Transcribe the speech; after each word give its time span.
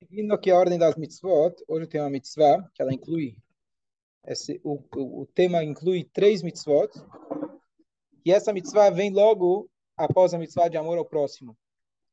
Seguindo 0.00 0.32
aqui 0.32 0.50
a 0.50 0.56
ordem 0.56 0.78
das 0.78 0.96
mitzvot, 0.96 1.54
hoje 1.68 1.86
tem 1.86 2.00
uma 2.00 2.10
mitzvah 2.10 2.68
que 2.74 2.82
ela 2.82 2.92
inclui, 2.92 3.36
esse, 4.26 4.60
o, 4.64 4.82
o, 4.96 5.26
tema 5.26 5.62
inclui 5.62 6.04
três 6.04 6.42
mitzvot, 6.42 6.90
e 8.24 8.32
essa 8.32 8.52
mitzvah 8.52 8.90
vem 8.90 9.12
logo 9.12 9.70
após 9.96 10.34
a 10.34 10.38
mitzvah 10.38 10.68
de 10.68 10.76
amor 10.76 10.98
ao 10.98 11.04
próximo. 11.04 11.56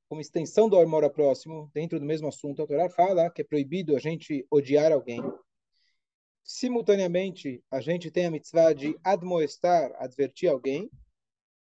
Como 0.07 0.21
extensão 0.21 0.69
do 0.69 0.77
amor 0.77 1.03
ao 1.03 1.09
próximo, 1.09 1.71
dentro 1.73 1.99
do 1.99 2.05
mesmo 2.05 2.27
assunto, 2.27 2.61
a 2.61 2.67
Torá 2.67 2.89
fala 2.89 3.31
que 3.31 3.41
é 3.41 3.45
proibido 3.45 3.95
a 3.95 3.99
gente 3.99 4.45
odiar 4.51 4.91
alguém. 4.91 5.21
Simultaneamente, 6.43 7.63
a 7.71 7.79
gente 7.81 8.11
tem 8.11 8.25
a 8.25 8.31
mitzvah 8.31 8.73
de 8.73 8.95
admoestar, 9.03 9.91
advertir 9.95 10.49
alguém, 10.49 10.89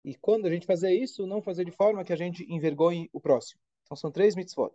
e 0.04 0.14
quando 0.14 0.46
a 0.46 0.50
gente 0.50 0.66
fazer 0.66 0.92
isso, 0.92 1.26
não 1.26 1.42
fazer 1.42 1.64
de 1.64 1.72
forma 1.72 2.04
que 2.04 2.12
a 2.12 2.16
gente 2.16 2.44
envergonhe 2.52 3.08
o 3.12 3.20
próximo. 3.20 3.60
Então 3.82 3.96
são 3.96 4.10
três 4.10 4.34
mitzvot. 4.34 4.72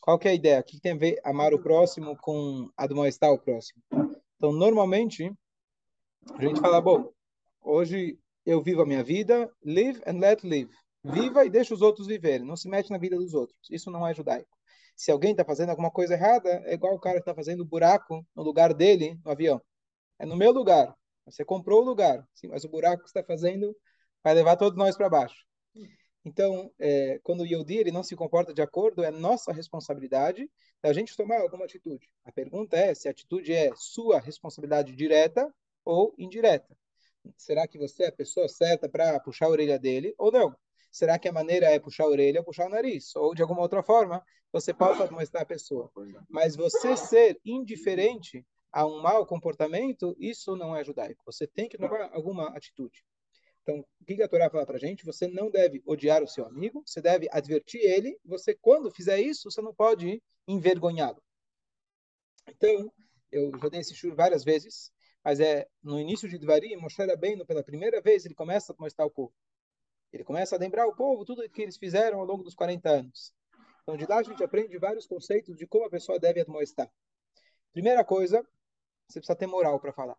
Qual 0.00 0.18
que 0.18 0.28
é 0.28 0.32
a 0.32 0.34
ideia? 0.34 0.60
O 0.60 0.64
que 0.64 0.80
tem 0.80 0.92
a 0.92 0.96
ver 0.96 1.20
amar 1.24 1.54
o 1.54 1.62
próximo 1.62 2.16
com 2.16 2.68
admoestar 2.76 3.32
o 3.32 3.38
próximo? 3.38 3.80
Então, 4.36 4.52
normalmente, 4.52 5.32
a 6.34 6.42
gente 6.42 6.60
fala, 6.60 6.80
bom, 6.80 7.12
hoje 7.60 8.18
eu 8.44 8.60
vivo 8.60 8.82
a 8.82 8.86
minha 8.86 9.04
vida, 9.04 9.48
live 9.64 10.02
and 10.04 10.18
let 10.18 10.42
live. 10.42 10.70
Viva 11.04 11.44
e 11.44 11.50
deixa 11.50 11.72
os 11.72 11.82
outros 11.82 12.08
viverem, 12.08 12.44
não 12.44 12.56
se 12.56 12.68
mete 12.68 12.90
na 12.90 12.98
vida 12.98 13.16
dos 13.16 13.34
outros. 13.34 13.58
Isso 13.70 13.90
não 13.90 14.06
é 14.06 14.12
judaico. 14.12 14.50
Se 14.96 15.10
alguém 15.10 15.30
está 15.30 15.44
fazendo 15.44 15.70
alguma 15.70 15.90
coisa 15.90 16.14
errada, 16.14 16.62
é 16.64 16.74
igual 16.74 16.94
o 16.94 17.00
cara 17.00 17.16
que 17.16 17.22
está 17.22 17.34
fazendo 17.34 17.64
buraco 17.64 18.26
no 18.34 18.42
lugar 18.42 18.74
dele 18.74 19.18
no 19.24 19.30
avião. 19.30 19.60
É 20.18 20.26
no 20.26 20.36
meu 20.36 20.52
lugar. 20.52 20.92
Você 21.24 21.44
comprou 21.44 21.80
o 21.80 21.84
lugar, 21.84 22.26
sim, 22.34 22.48
mas 22.48 22.64
o 22.64 22.68
buraco 22.68 23.02
que 23.02 23.08
está 23.08 23.22
fazendo 23.22 23.72
vai 24.22 24.34
levar 24.34 24.56
todos 24.56 24.78
nós 24.78 24.96
para 24.96 25.08
baixo. 25.08 25.44
Então, 26.24 26.70
é, 26.78 27.18
quando 27.22 27.40
o 27.40 27.46
Yodi 27.46 27.76
ele 27.76 27.90
não 27.90 28.02
se 28.02 28.14
comporta 28.14 28.54
de 28.54 28.62
acordo, 28.62 29.02
é 29.02 29.10
nossa 29.10 29.52
responsabilidade 29.52 30.48
da 30.80 30.92
gente 30.92 31.16
tomar 31.16 31.40
alguma 31.40 31.64
atitude. 31.64 32.08
A 32.24 32.30
pergunta 32.30 32.76
é 32.76 32.94
se 32.94 33.08
a 33.08 33.10
atitude 33.10 33.52
é 33.52 33.70
sua 33.74 34.20
responsabilidade 34.20 34.94
direta 34.94 35.52
ou 35.84 36.14
indireta. 36.16 36.76
Será 37.36 37.66
que 37.66 37.78
você 37.78 38.04
é 38.04 38.08
a 38.08 38.12
pessoa 38.12 38.48
certa 38.48 38.88
para 38.88 39.18
puxar 39.20 39.46
a 39.46 39.50
orelha 39.50 39.78
dele 39.78 40.14
ou 40.16 40.30
não? 40.30 40.54
Será 40.90 41.18
que 41.18 41.28
a 41.28 41.32
maneira 41.32 41.66
é 41.66 41.78
puxar 41.78 42.04
a 42.04 42.08
orelha 42.08 42.40
ou 42.40 42.44
puxar 42.44 42.66
o 42.66 42.70
nariz? 42.70 43.16
Ou 43.16 43.34
de 43.34 43.42
alguma 43.42 43.62
outra 43.62 43.82
forma, 43.82 44.22
você 44.52 44.74
pode 44.74 45.10
mostrar 45.10 45.42
a 45.42 45.46
pessoa. 45.46 45.90
Mas 46.28 46.54
você 46.54 46.96
ser 46.96 47.40
indiferente 47.44 48.44
a 48.70 48.86
um 48.86 49.00
mau 49.00 49.26
comportamento, 49.26 50.14
isso 50.18 50.54
não 50.56 50.76
é 50.76 50.84
judaico. 50.84 51.22
Você 51.26 51.46
tem 51.46 51.68
que 51.68 51.78
tomar 51.78 52.10
alguma 52.12 52.48
atitude. 52.56 53.04
Então, 53.62 53.84
o 54.00 54.04
que 54.04 54.22
a 54.22 54.28
Torá 54.28 54.50
fala 54.50 54.66
para 54.66 54.78
gente? 54.78 55.04
Você 55.04 55.28
não 55.28 55.50
deve 55.50 55.82
odiar 55.86 56.22
o 56.22 56.28
seu 56.28 56.44
amigo, 56.44 56.82
você 56.84 57.00
deve 57.00 57.28
advertir 57.30 57.80
ele. 57.80 58.18
Você, 58.24 58.54
quando 58.54 58.90
fizer 58.90 59.20
isso, 59.20 59.50
você 59.50 59.62
não 59.62 59.74
pode 59.74 60.20
envergonhá-lo. 60.48 61.22
Então, 62.48 62.92
eu 63.30 63.50
já 63.58 63.68
dei 63.68 63.80
esse 63.80 63.94
churro 63.94 64.16
várias 64.16 64.42
vezes, 64.42 64.90
mas 65.24 65.38
é 65.38 65.66
no 65.82 65.98
início 65.98 66.28
de 66.28 66.38
Dvarim, 66.38 66.76
Moshe 66.76 67.16
bem 67.16 67.44
pela 67.46 67.62
primeira 67.62 68.00
vez, 68.00 68.24
ele 68.24 68.34
começa 68.34 68.72
a 68.72 68.76
mostrar 68.78 69.06
o 69.06 69.10
povo. 69.10 69.32
Ele 70.12 70.24
começa 70.24 70.56
a 70.56 70.58
lembrar 70.58 70.86
o 70.86 70.94
povo 70.94 71.24
tudo 71.24 71.48
que 71.48 71.62
eles 71.62 71.76
fizeram 71.76 72.20
ao 72.20 72.26
longo 72.26 72.42
dos 72.42 72.54
40 72.54 72.90
anos. 72.90 73.32
Então, 73.82 73.96
de 73.96 74.06
lá 74.06 74.18
a 74.18 74.22
gente 74.22 74.42
aprende 74.42 74.76
vários 74.76 75.06
conceitos 75.06 75.56
de 75.56 75.66
como 75.66 75.86
a 75.86 75.90
pessoa 75.90 76.18
deve 76.18 76.40
admoestar. 76.40 76.90
Primeira 77.72 78.04
coisa, 78.04 78.46
você 79.08 79.20
precisa 79.20 79.36
ter 79.36 79.46
moral 79.46 79.80
para 79.80 79.92
falar. 79.92 80.16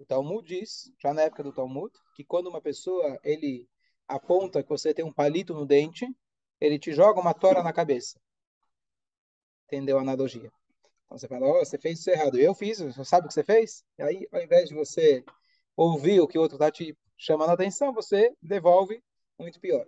O 0.00 0.06
Talmud 0.06 0.48
diz, 0.48 0.90
já 0.98 1.12
na 1.12 1.22
época 1.22 1.42
do 1.42 1.52
Talmud, 1.52 1.92
que 2.14 2.24
quando 2.24 2.46
uma 2.46 2.62
pessoa 2.62 3.20
ele 3.22 3.68
aponta 4.08 4.62
que 4.62 4.68
você 4.70 4.94
tem 4.94 5.04
um 5.04 5.12
palito 5.12 5.52
no 5.52 5.66
dente, 5.66 6.08
ele 6.58 6.78
te 6.78 6.90
joga 6.90 7.20
uma 7.20 7.34
tora 7.34 7.62
na 7.62 7.70
cabeça. 7.70 8.18
Entendeu 9.66 9.98
a 9.98 10.00
analogia? 10.00 10.50
Então 11.04 11.18
você 11.18 11.28
fala, 11.28 11.46
oh, 11.46 11.58
você 11.62 11.76
fez 11.76 11.98
isso 12.00 12.08
errado. 12.08 12.38
Eu 12.38 12.54
fiz, 12.54 12.80
você 12.80 13.04
sabe 13.04 13.26
o 13.26 13.28
que 13.28 13.34
você 13.34 13.44
fez? 13.44 13.84
E 13.98 14.02
aí, 14.02 14.26
ao 14.32 14.40
invés 14.40 14.70
de 14.70 14.74
você 14.74 15.22
ouvir 15.76 16.18
o 16.18 16.26
que 16.26 16.38
o 16.38 16.40
outro 16.40 16.56
está 16.56 16.70
te 16.70 16.96
chamando 17.18 17.50
a 17.50 17.52
atenção, 17.52 17.92
você 17.92 18.34
devolve 18.40 19.04
muito 19.38 19.60
pior. 19.60 19.86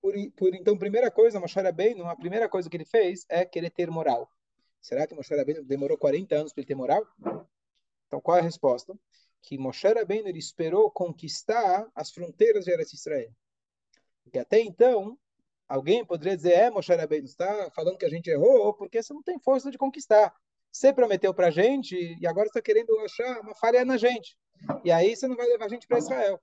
Por, 0.00 0.14
por 0.34 0.54
então, 0.54 0.78
primeira 0.78 1.10
coisa, 1.10 1.38
Moshe 1.38 1.60
Rabbeinu, 1.60 2.06
a 2.06 2.16
primeira 2.16 2.48
coisa 2.48 2.70
que 2.70 2.76
ele 2.76 2.86
fez 2.86 3.26
é 3.28 3.44
querer 3.44 3.70
ter 3.70 3.90
moral. 3.90 4.30
Será 4.80 5.06
que 5.06 5.14
Moshe 5.14 5.36
Rabbeinu 5.36 5.62
demorou 5.62 5.98
40 5.98 6.34
anos 6.34 6.54
para 6.54 6.62
ele 6.62 6.68
ter 6.68 6.74
moral? 6.74 7.06
Então, 8.14 8.20
qual 8.20 8.36
é 8.36 8.40
a 8.40 8.44
resposta? 8.44 8.96
Que 9.42 9.58
Moshe 9.58 9.88
Rabbeinu 9.88 10.28
ele 10.28 10.38
esperou 10.38 10.88
conquistar 10.88 11.84
as 11.96 12.12
fronteiras 12.12 12.64
de 12.64 12.70
Eretz 12.70 12.92
Israel. 12.92 13.32
Porque 14.22 14.38
até 14.38 14.60
então, 14.60 15.18
alguém 15.68 16.04
poderia 16.04 16.36
dizer, 16.36 16.52
é, 16.52 16.70
Moshe 16.70 16.94
Rabbeinu, 16.94 17.24
está 17.24 17.72
falando 17.74 17.98
que 17.98 18.06
a 18.06 18.08
gente 18.08 18.30
errou, 18.30 18.72
porque 18.74 19.02
você 19.02 19.12
não 19.12 19.20
tem 19.20 19.36
força 19.40 19.68
de 19.68 19.76
conquistar. 19.76 20.32
Você 20.70 20.92
prometeu 20.92 21.34
para 21.34 21.48
a 21.48 21.50
gente 21.50 21.96
e 21.96 22.24
agora 22.24 22.46
está 22.46 22.62
querendo 22.62 22.96
achar 23.00 23.40
uma 23.40 23.54
falha 23.56 23.84
na 23.84 23.96
gente. 23.96 24.38
E 24.84 24.92
aí 24.92 25.16
você 25.16 25.26
não 25.26 25.34
vai 25.34 25.48
levar 25.48 25.64
a 25.64 25.68
gente 25.68 25.88
para 25.88 25.98
Israel. 25.98 26.40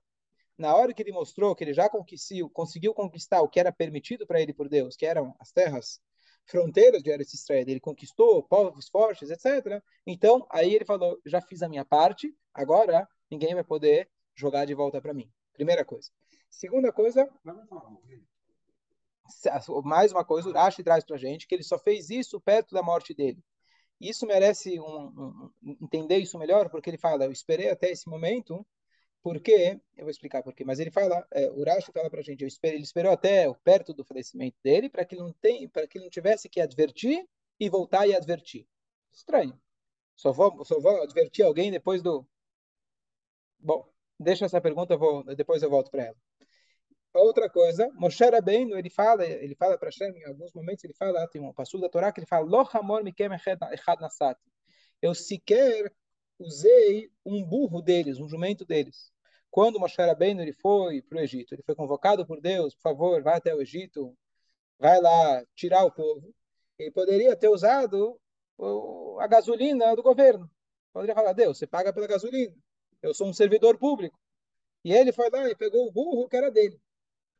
Na 0.58 0.76
hora 0.76 0.92
que 0.92 1.02
ele 1.02 1.12
mostrou 1.12 1.56
que 1.56 1.64
ele 1.64 1.72
já 1.72 1.88
conseguiu, 1.88 2.50
conseguiu 2.50 2.92
conquistar 2.92 3.40
o 3.40 3.48
que 3.48 3.58
era 3.58 3.72
permitido 3.72 4.26
para 4.26 4.42
ele 4.42 4.52
por 4.52 4.68
Deus, 4.68 4.94
que 4.94 5.06
eram 5.06 5.34
as 5.40 5.50
terras 5.50 6.02
fronteiras 6.44 7.02
de 7.02 7.10
Eretz 7.10 7.34
Israel, 7.34 7.64
ele 7.66 7.80
conquistou 7.80 8.42
povos 8.42 8.88
fortes, 8.88 9.30
etc. 9.30 9.82
Então, 10.06 10.46
aí 10.50 10.74
ele 10.74 10.84
falou, 10.84 11.18
já 11.24 11.40
fiz 11.40 11.62
a 11.62 11.68
minha 11.68 11.84
parte, 11.84 12.34
agora 12.52 13.08
ninguém 13.30 13.54
vai 13.54 13.64
poder 13.64 14.10
jogar 14.34 14.64
de 14.64 14.74
volta 14.74 15.00
para 15.00 15.14
mim. 15.14 15.30
Primeira 15.52 15.84
coisa. 15.84 16.10
Segunda 16.50 16.92
coisa, 16.92 17.28
mais 19.84 20.12
uma 20.12 20.24
coisa, 20.24 20.48
o 20.48 20.52
Rashi 20.52 20.82
traz 20.82 21.04
para 21.04 21.16
gente 21.16 21.46
que 21.46 21.54
ele 21.54 21.62
só 21.62 21.78
fez 21.78 22.10
isso 22.10 22.40
perto 22.40 22.74
da 22.74 22.82
morte 22.82 23.14
dele. 23.14 23.42
Isso 24.00 24.26
merece 24.26 24.80
um, 24.80 25.52
um, 25.62 25.76
entender 25.80 26.18
isso 26.18 26.38
melhor, 26.38 26.68
porque 26.68 26.90
ele 26.90 26.98
fala, 26.98 27.24
eu 27.24 27.32
esperei 27.32 27.70
até 27.70 27.90
esse 27.90 28.08
momento 28.08 28.66
porque, 29.22 29.80
eu 29.96 30.04
vou 30.04 30.10
explicar 30.10 30.42
por 30.42 30.52
quê, 30.52 30.64
mas 30.64 30.80
ele 30.80 30.90
fala, 30.90 31.26
é, 31.30 31.48
fala 31.92 32.10
para 32.10 32.20
a 32.20 32.22
gente, 32.22 32.44
espero, 32.44 32.74
ele 32.74 32.82
esperou 32.82 33.12
até 33.12 33.52
perto 33.64 33.94
do 33.94 34.04
falecimento 34.04 34.56
dele 34.62 34.90
para 34.90 35.04
que 35.04 35.14
não 35.14 35.32
tem, 35.34 35.68
para 35.68 35.86
que 35.86 36.00
não 36.00 36.10
tivesse 36.10 36.48
que 36.48 36.60
advertir 36.60 37.24
e 37.58 37.68
voltar 37.70 38.06
e 38.06 38.14
advertir. 38.16 38.66
Estranho. 39.12 39.58
Só 40.16 40.32
vou, 40.32 40.64
só 40.64 40.80
vou 40.80 41.02
advertir 41.02 41.44
alguém 41.44 41.70
depois 41.70 42.02
do. 42.02 42.26
Bom, 43.58 43.88
deixa 44.18 44.44
essa 44.44 44.60
pergunta, 44.60 44.94
eu 44.94 44.98
vou, 44.98 45.24
depois 45.36 45.62
eu 45.62 45.70
volto 45.70 45.90
para 45.90 46.04
ela. 46.06 46.16
Outra 47.14 47.48
coisa, 47.48 47.90
Moshe 47.94 48.24
Rabbeinu, 48.24 48.76
ele 48.76 48.90
fala, 48.90 49.24
ele 49.24 49.54
fala 49.54 49.78
para 49.78 49.88
Hashem, 49.88 50.16
em 50.16 50.24
alguns 50.24 50.52
momentos 50.52 50.82
ele 50.82 50.94
fala, 50.94 51.28
tem 51.28 51.42
um 51.42 51.52
passo 51.52 51.78
da 51.78 51.88
Torá 51.88 52.10
que 52.10 52.20
ele 52.20 52.26
fala, 52.26 52.46
hamor 52.72 53.02
echad 53.06 54.00
nasati. 54.00 54.40
Eu 55.00 55.14
sequer 55.14 55.92
usei 56.42 57.10
um 57.24 57.42
burro 57.44 57.80
deles, 57.80 58.18
um 58.18 58.28
jumento 58.28 58.64
deles. 58.64 59.12
Quando 59.50 59.78
Moshe 59.78 60.00
Rabbeinu 60.00 60.42
ele 60.42 60.52
foi 60.52 61.02
para 61.02 61.18
o 61.18 61.20
Egito, 61.20 61.54
ele 61.54 61.62
foi 61.62 61.74
convocado 61.74 62.26
por 62.26 62.40
Deus, 62.40 62.74
por 62.74 62.82
favor, 62.82 63.22
vai 63.22 63.36
até 63.36 63.54
o 63.54 63.60
Egito, 63.60 64.16
vai 64.78 65.00
lá 65.00 65.44
tirar 65.54 65.84
o 65.84 65.92
povo. 65.92 66.34
Ele 66.78 66.90
poderia 66.90 67.36
ter 67.36 67.48
usado 67.48 68.18
a 69.20 69.26
gasolina 69.26 69.94
do 69.94 70.02
governo. 70.02 70.50
Poderia 70.92 71.14
falar, 71.14 71.32
Deus, 71.32 71.58
você 71.58 71.66
paga 71.66 71.92
pela 71.92 72.06
gasolina. 72.06 72.54
Eu 73.02 73.14
sou 73.14 73.28
um 73.28 73.32
servidor 73.32 73.78
público. 73.78 74.18
E 74.84 74.92
ele 74.92 75.12
foi 75.12 75.30
lá 75.30 75.48
e 75.48 75.54
pegou 75.54 75.86
o 75.86 75.92
burro 75.92 76.28
que 76.28 76.36
era 76.36 76.50
dele. 76.50 76.80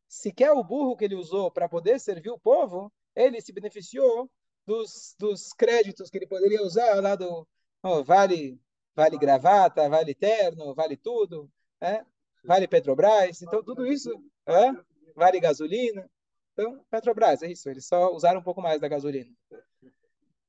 Se 0.08 0.32
quer 0.32 0.52
o 0.52 0.62
burro 0.62 0.96
que 0.96 1.04
ele 1.04 1.14
usou 1.14 1.50
para 1.50 1.68
poder 1.68 1.98
servir 1.98 2.30
o 2.30 2.38
povo, 2.38 2.92
ele 3.14 3.40
se 3.40 3.52
beneficiou 3.52 4.30
dos, 4.66 5.14
dos 5.18 5.52
créditos 5.52 6.10
que 6.10 6.18
ele 6.18 6.26
poderia 6.26 6.62
usar 6.62 7.00
lá 7.02 7.16
do 7.16 7.46
oh, 7.82 8.04
vale, 8.04 8.60
vale 8.94 9.18
gravata, 9.18 9.88
vale 9.88 10.14
terno, 10.14 10.74
vale 10.74 10.96
tudo 10.96 11.50
é? 11.82 12.04
vale 12.44 12.68
Petrobras, 12.68 13.42
então 13.42 13.62
tudo 13.62 13.86
isso 13.86 14.10
é? 14.46 14.70
vale 15.14 15.40
gasolina. 15.40 16.08
Então, 16.52 16.84
Petrobras, 16.90 17.42
é 17.42 17.50
isso, 17.50 17.68
eles 17.68 17.86
só 17.86 18.12
usaram 18.12 18.40
um 18.40 18.42
pouco 18.42 18.60
mais 18.60 18.80
da 18.80 18.88
gasolina. 18.88 19.30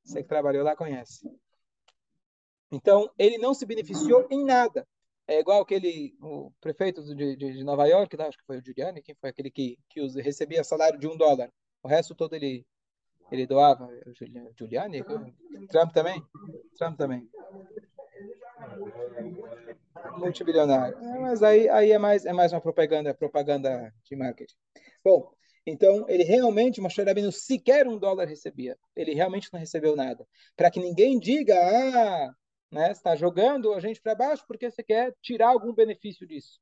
Você 0.04 0.22
que 0.22 0.28
trabalhou 0.28 0.64
lá 0.64 0.76
conhece. 0.76 1.30
Então, 2.72 3.10
ele 3.18 3.38
não 3.38 3.54
se 3.54 3.66
beneficiou 3.66 4.28
em 4.30 4.44
nada. 4.44 4.86
É 5.26 5.40
igual 5.40 5.62
aquele 5.62 6.14
o 6.22 6.52
prefeito 6.60 7.02
de, 7.16 7.38
de, 7.38 7.54
de 7.54 7.64
Nova 7.64 7.88
York, 7.88 8.22
acho 8.22 8.38
que 8.38 8.46
foi 8.46 8.58
o 8.58 8.64
Giuliani, 8.64 9.02
quem 9.02 9.16
foi 9.16 9.30
aquele 9.30 9.50
que, 9.50 9.80
que 9.90 10.02
recebia 10.22 10.64
salário 10.64 11.00
de 11.00 11.08
um 11.08 11.16
dólar. 11.16 11.50
O 11.82 11.88
resto 11.88 12.14
todo 12.14 12.34
ele, 12.34 12.66
ele 13.32 13.48
doava. 13.48 13.88
Giuliani? 14.58 15.02
Trump 15.70 15.94
também? 15.94 16.22
Trump 16.78 16.98
também 16.98 17.30
multibilionário. 20.18 20.98
É, 20.98 21.20
mas 21.20 21.44
aí, 21.44 21.70
aí 21.70 21.92
é, 21.92 21.98
mais, 21.98 22.26
é 22.26 22.34
mais 22.34 22.52
uma 22.52 22.62
propaganda, 22.62 23.14
propaganda 23.14 23.94
de 24.04 24.16
marketing. 24.16 24.56
Bom, 25.04 25.32
então 25.66 26.06
ele 26.10 26.24
realmente, 26.24 26.82
Moshe 26.82 27.02
Rabbeinu, 27.02 27.32
sequer 27.32 27.88
um 27.88 27.98
dólar 27.98 28.28
recebia. 28.28 28.78
Ele 28.96 29.14
realmente 29.14 29.50
não 29.52 29.60
recebeu 29.60 29.96
nada. 29.96 30.26
Para 30.56 30.70
que 30.70 30.80
ninguém 30.80 31.20
diga, 31.20 31.56
ah, 31.56 32.34
né, 32.72 32.92
está 32.92 33.16
jogando 33.16 33.74
a 33.74 33.80
gente 33.80 34.02
para 34.02 34.16
baixo 34.16 34.44
porque 34.48 34.70
você 34.70 34.84
quer 34.84 35.14
tirar 35.22 35.50
algum 35.50 35.74
benefício 35.74 36.28
disso. 36.28 36.60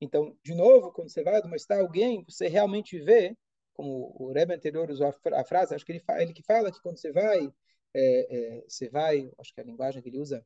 Então, 0.00 0.34
de 0.42 0.54
novo, 0.54 0.92
quando 0.92 1.10
você 1.10 1.22
vai 1.22 1.36
admoestar 1.36 1.78
alguém, 1.80 2.24
você 2.26 2.48
realmente 2.48 2.98
vê, 2.98 3.36
como 3.74 4.14
o 4.18 4.32
Rebbe 4.32 4.54
anterior 4.54 4.90
usou 4.90 5.12
a 5.34 5.44
frase, 5.44 5.74
acho 5.74 5.84
que 5.84 5.92
ele, 5.92 6.02
ele 6.18 6.32
que 6.32 6.42
fala 6.42 6.72
que 6.72 6.80
quando 6.80 6.98
você 6.98 7.12
vai, 7.12 7.52
é, 7.94 8.58
é, 8.58 8.64
você 8.66 8.88
vai, 8.88 9.30
acho 9.38 9.52
que 9.52 9.60
a 9.60 9.64
linguagem 9.64 10.02
que 10.02 10.08
ele 10.08 10.18
usa, 10.18 10.44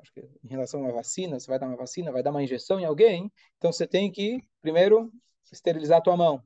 acho 0.00 0.12
que 0.12 0.20
em 0.20 0.48
relação 0.48 0.80
a 0.80 0.84
uma 0.84 0.92
vacina, 0.92 1.38
você 1.38 1.46
vai 1.46 1.58
dar 1.58 1.66
uma 1.66 1.76
vacina, 1.76 2.12
vai 2.12 2.22
dar 2.22 2.30
uma 2.30 2.42
injeção 2.42 2.80
em 2.80 2.84
alguém, 2.84 3.30
então 3.56 3.72
você 3.72 3.86
tem 3.86 4.10
que, 4.10 4.42
primeiro, 4.60 5.12
esterilizar 5.52 5.98
a 5.98 6.02
tua 6.02 6.16
mão. 6.16 6.42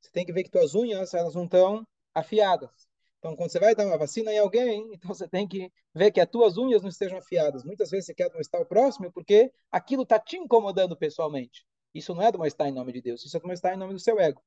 Você 0.00 0.10
tem 0.10 0.24
que 0.24 0.32
ver 0.32 0.44
que 0.44 0.50
tuas 0.50 0.74
unhas, 0.74 1.14
elas 1.14 1.34
não 1.34 1.44
estão 1.44 1.86
afiadas. 2.14 2.88
Então, 3.18 3.34
quando 3.34 3.50
você 3.50 3.58
vai 3.58 3.74
dar 3.74 3.86
uma 3.86 3.96
vacina 3.96 4.30
em 4.32 4.38
alguém, 4.38 4.86
então 4.92 5.14
você 5.14 5.26
tem 5.26 5.48
que 5.48 5.72
ver 5.94 6.10
que 6.10 6.20
as 6.20 6.28
tuas 6.28 6.58
unhas 6.58 6.82
não 6.82 6.90
estejam 6.90 7.18
afiadas. 7.18 7.64
Muitas 7.64 7.90
vezes 7.90 8.06
você 8.06 8.14
quer 8.14 8.24
admoestar 8.24 8.60
o 8.60 8.66
próximo 8.66 9.10
porque 9.12 9.50
aquilo 9.72 10.02
está 10.02 10.18
te 10.18 10.36
incomodando 10.36 10.96
pessoalmente. 10.96 11.64
Isso 11.94 12.14
não 12.14 12.22
é 12.22 12.26
admoestar 12.26 12.68
em 12.68 12.72
nome 12.72 12.92
de 12.92 13.00
Deus, 13.00 13.24
isso 13.24 13.36
é 13.36 13.38
admoestar 13.38 13.72
em 13.72 13.78
nome 13.78 13.94
do 13.94 14.00
seu 14.00 14.20
ego. 14.20 14.42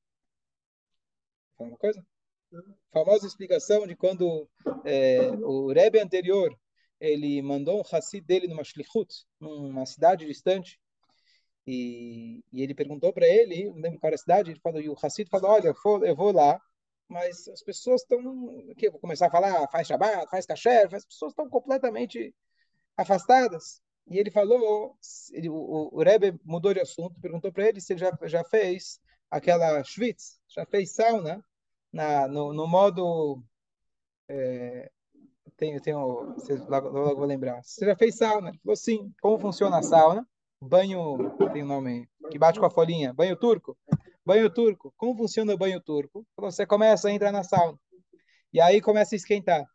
Fala 1.58 1.72
uma 1.72 1.78
coisa? 1.78 2.06
Famosa 2.92 3.26
explicação 3.26 3.88
de 3.88 3.96
quando 3.96 4.48
é, 4.86 5.32
o 5.32 5.72
Rebbe 5.72 6.00
anterior 6.00 6.56
ele 7.00 7.42
mandou 7.42 7.80
um 7.80 7.96
Hassid 7.96 8.26
dele 8.26 8.48
numa 8.48 8.64
shlichut, 8.64 9.26
numa 9.40 9.86
cidade 9.86 10.26
distante, 10.26 10.80
e, 11.66 12.44
e 12.52 12.62
ele 12.64 12.74
perguntou 12.74 13.12
para 13.12 13.28
ele, 13.28 13.66
não 13.72 13.82
lembro 13.82 14.00
qual 14.00 14.10
era 14.10 14.16
a 14.16 14.20
cidade, 14.20 14.52
ele 14.52 14.60
falou, 14.60 14.82
e 14.82 14.90
o 14.90 14.96
Hassid 15.02 15.30
falou, 15.30 15.52
olha, 15.52 15.68
eu 15.68 15.76
vou, 15.84 16.06
eu 16.06 16.16
vou 16.16 16.32
lá, 16.32 16.60
mas 17.08 17.48
as 17.48 17.62
pessoas 17.62 18.02
estão, 18.02 18.20
que 18.78 18.90
vou 18.90 19.00
começar 19.00 19.28
a 19.28 19.32
falar, 19.32 19.68
faz 19.70 19.88
Shabbat, 19.88 20.30
faz 20.30 20.46
kasher, 20.46 20.94
as 20.94 21.06
pessoas 21.06 21.32
estão 21.32 21.50
completamente 21.50 22.34
afastadas. 22.98 23.82
E 24.10 24.18
ele 24.18 24.32
falou, 24.32 24.98
ele, 25.32 25.50
o, 25.50 25.90
o 25.92 26.04
Rebbe 26.04 26.40
mudou 26.44 26.74
de 26.74 26.80
assunto, 26.82 27.20
perguntou 27.20 27.52
para 27.52 27.68
ele 27.68 27.82
se 27.82 27.94
ele 27.94 28.00
já, 28.00 28.18
já 28.24 28.44
fez 28.46 29.00
aquela 29.30 29.84
schwitz, 29.84 30.40
já 30.48 30.66
fez 30.66 30.94
sauna 30.94 31.44
na, 31.92 32.28
no, 32.28 32.54
no 32.54 32.68
modo 32.68 33.44
é, 34.30 34.90
tem, 35.58 35.80
tem 35.80 35.96
o, 35.96 36.34
vocês 36.36 36.66
logo, 36.68 36.90
logo 36.90 37.16
vou 37.16 37.26
lembrar. 37.26 37.62
Você 37.64 37.86
já 37.86 37.96
fez 37.96 38.16
sauna? 38.16 38.50
Ele 38.50 38.60
falou 38.60 38.76
sim. 38.76 39.12
Como 39.22 39.40
funciona 39.40 39.80
a 39.80 39.84
sauna? 39.84 40.28
Banho, 40.62 41.36
tem 41.52 41.64
um 41.64 41.68
nome 41.68 42.08
que 42.32 42.38
bate 42.38 42.60
com 42.60 42.66
a 42.66 42.70
folhinha. 42.70 43.14
Banho 43.14 43.36
turco? 43.36 43.78
Banho 44.26 44.50
turco. 44.50 44.94
Como 44.96 45.18
funciona 45.18 45.54
o 45.54 45.58
banho 45.58 45.82
turco? 45.82 46.26
Você 46.38 46.66
começa 46.66 47.10
a 47.10 47.12
entrar 47.12 47.32
na 47.32 47.44
sauna. 47.44 47.78
E 48.54 48.62
aí 48.62 48.82
começa 48.82 49.16
a 49.16 49.18
esquentar. 49.18 49.66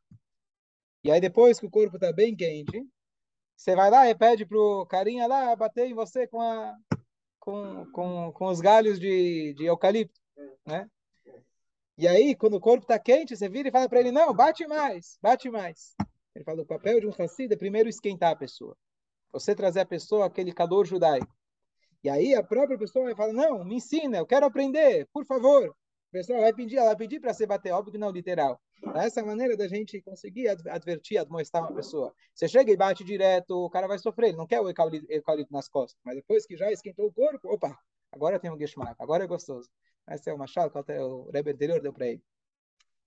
E 1.04 1.10
aí 1.10 1.20
depois 1.20 1.58
que 1.58 1.66
o 1.66 1.70
corpo 1.70 1.96
está 1.96 2.12
bem 2.12 2.34
quente, 2.34 2.86
você 3.56 3.74
vai 3.74 3.90
lá 3.90 4.08
e 4.08 4.14
pede 4.14 4.46
pro 4.46 4.86
carinha 4.86 5.26
lá 5.26 5.54
bater 5.56 5.86
em 5.86 5.94
você 5.94 6.26
com 6.26 6.40
a 6.40 6.76
com, 7.40 7.84
com, 7.90 8.32
com 8.32 8.46
os 8.46 8.60
galhos 8.60 9.00
de, 9.00 9.52
de 9.54 9.64
eucalipto, 9.64 10.20
né? 10.64 10.88
E 12.02 12.08
aí, 12.08 12.34
quando 12.34 12.54
o 12.54 12.60
corpo 12.60 12.82
está 12.82 12.98
quente, 12.98 13.36
você 13.36 13.48
vira 13.48 13.68
e 13.68 13.70
fala 13.70 13.88
para 13.88 14.00
ele, 14.00 14.10
não, 14.10 14.34
bate 14.34 14.66
mais, 14.66 15.16
bate 15.22 15.48
mais. 15.48 15.94
Ele 16.34 16.44
fala, 16.44 16.60
o 16.60 16.66
papel 16.66 16.98
de 16.98 17.06
um 17.06 17.12
Hassid 17.16 17.52
é 17.52 17.56
primeiro 17.56 17.88
esquentar 17.88 18.32
a 18.32 18.34
pessoa. 18.34 18.76
Você 19.32 19.54
trazer 19.54 19.78
a 19.78 19.86
pessoa 19.86 20.26
aquele 20.26 20.52
calor 20.52 20.84
judaico. 20.84 21.32
E 22.02 22.10
aí 22.10 22.34
a 22.34 22.42
própria 22.42 22.76
pessoa 22.76 23.04
vai 23.04 23.14
falar, 23.14 23.32
não, 23.32 23.64
me 23.64 23.76
ensina, 23.76 24.18
eu 24.18 24.26
quero 24.26 24.44
aprender, 24.44 25.06
por 25.12 25.24
favor. 25.24 25.68
A 25.68 26.10
pessoa 26.10 26.40
vai 26.40 26.52
pedir, 26.52 26.78
ela 26.78 26.88
vai 26.88 26.96
pedir 26.96 27.20
para 27.20 27.32
você 27.32 27.46
bater, 27.46 27.70
óbvio 27.70 27.92
que 27.92 27.98
não 27.98 28.10
literal. 28.10 28.60
Essa 28.96 29.20
é 29.20 29.22
maneira 29.22 29.56
da 29.56 29.68
gente 29.68 30.02
conseguir 30.02 30.48
advertir, 30.48 31.18
admoestar 31.18 31.62
uma 31.62 31.72
pessoa. 31.72 32.12
Você 32.34 32.48
chega 32.48 32.72
e 32.72 32.76
bate 32.76 33.04
direto, 33.04 33.52
o 33.52 33.70
cara 33.70 33.86
vai 33.86 34.00
sofrer, 34.00 34.30
ele 34.30 34.38
não 34.38 34.46
quer 34.48 34.60
o 34.60 34.68
eucalipto 34.68 35.52
nas 35.52 35.68
costas. 35.68 36.00
Mas 36.04 36.16
depois 36.16 36.44
que 36.46 36.56
já 36.56 36.68
esquentou 36.72 37.06
o 37.06 37.12
corpo, 37.12 37.48
opa, 37.48 37.78
agora 38.10 38.40
tem 38.40 38.50
um 38.50 38.58
geschmack, 38.58 38.96
agora 38.98 39.22
é 39.22 39.26
gostoso. 39.28 39.70
Essa 40.06 40.30
é 40.30 40.34
uma 40.34 40.46
chave 40.46 40.70
que 40.70 40.92
o 40.92 41.30
Rebbe 41.30 41.52
anterior 41.52 41.80
deu 41.80 41.92
para 41.92 42.08
ele. 42.08 42.22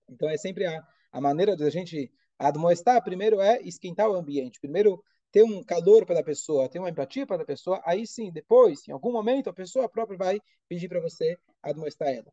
Então 0.08 0.28
é 0.28 0.36
sempre 0.36 0.66
a, 0.66 0.86
a 1.12 1.20
maneira 1.20 1.56
de 1.56 1.64
a 1.64 1.70
gente 1.70 2.12
admoestar, 2.38 3.02
primeiro 3.02 3.40
é 3.40 3.60
esquentar 3.62 4.08
o 4.08 4.14
ambiente. 4.14 4.60
Primeiro 4.60 5.02
ter 5.30 5.42
um 5.42 5.62
calor 5.62 6.06
pela 6.06 6.22
pessoa, 6.22 6.68
ter 6.68 6.78
uma 6.78 6.90
empatia 6.90 7.26
pela 7.26 7.44
pessoa, 7.44 7.82
aí 7.84 8.06
sim, 8.06 8.30
depois, 8.32 8.86
em 8.88 8.92
algum 8.92 9.12
momento, 9.12 9.50
a 9.50 9.52
pessoa 9.52 9.88
própria 9.88 10.16
vai 10.16 10.40
pedir 10.68 10.88
para 10.88 11.00
você 11.00 11.38
admoestar 11.62 12.08
ela. 12.08 12.32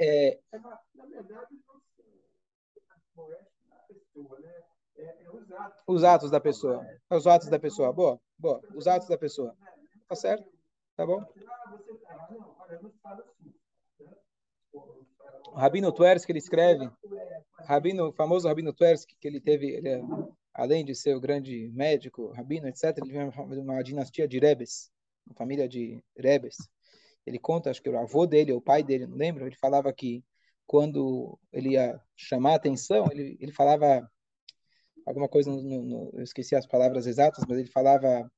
É, 0.00 0.40
na 0.94 1.06
verdade, 1.06 1.54
os 5.86 6.04
atos 6.04 6.30
da 6.30 6.40
pessoa. 6.40 6.86
Os 7.10 7.26
atos 7.26 7.48
da 7.48 7.58
pessoa. 7.58 7.92
Boa, 7.92 8.20
boa. 8.38 8.60
Os 8.74 8.86
atos 8.86 9.08
da 9.08 9.18
pessoa. 9.18 9.56
Tá 10.08 10.14
certo? 10.14 10.53
Tá 10.96 11.04
bom? 11.04 11.24
O 15.52 15.56
Rabino 15.56 15.92
Tversky, 15.92 16.32
ele 16.32 16.38
escreve, 16.38 16.90
Rabino, 17.60 18.08
o 18.08 18.12
famoso 18.12 18.48
Rabino 18.48 18.72
Tversky, 18.72 19.16
que 19.20 19.28
ele 19.28 19.40
teve, 19.40 19.68
ele 19.70 19.88
é, 19.88 20.02
além 20.52 20.84
de 20.84 20.94
ser 20.94 21.16
o 21.16 21.20
grande 21.20 21.70
médico, 21.72 22.32
Rabino, 22.32 22.68
etc., 22.68 22.96
ele 22.98 23.12
vem 23.12 23.30
de 23.30 23.60
uma 23.60 23.82
dinastia 23.82 24.26
de 24.28 24.38
Rebes, 24.38 24.90
uma 25.26 25.34
família 25.34 25.68
de 25.68 26.02
Rebes. 26.16 26.56
Ele 27.26 27.38
conta, 27.38 27.70
acho 27.70 27.82
que 27.82 27.88
o 27.88 27.98
avô 27.98 28.26
dele, 28.26 28.52
ou 28.52 28.58
o 28.58 28.62
pai 28.62 28.82
dele, 28.82 29.06
não 29.06 29.16
lembro, 29.16 29.46
ele 29.46 29.56
falava 29.56 29.92
que 29.92 30.24
quando 30.66 31.38
ele 31.52 31.70
ia 31.70 32.00
chamar 32.16 32.54
atenção, 32.54 33.08
ele, 33.10 33.36
ele 33.40 33.52
falava 33.52 34.08
alguma 35.06 35.28
coisa, 35.28 35.50
no, 35.50 35.82
no, 35.82 36.10
eu 36.14 36.22
esqueci 36.22 36.54
as 36.54 36.66
palavras 36.66 37.06
exatas, 37.06 37.44
mas 37.48 37.58
ele 37.58 37.70
falava 37.70 38.30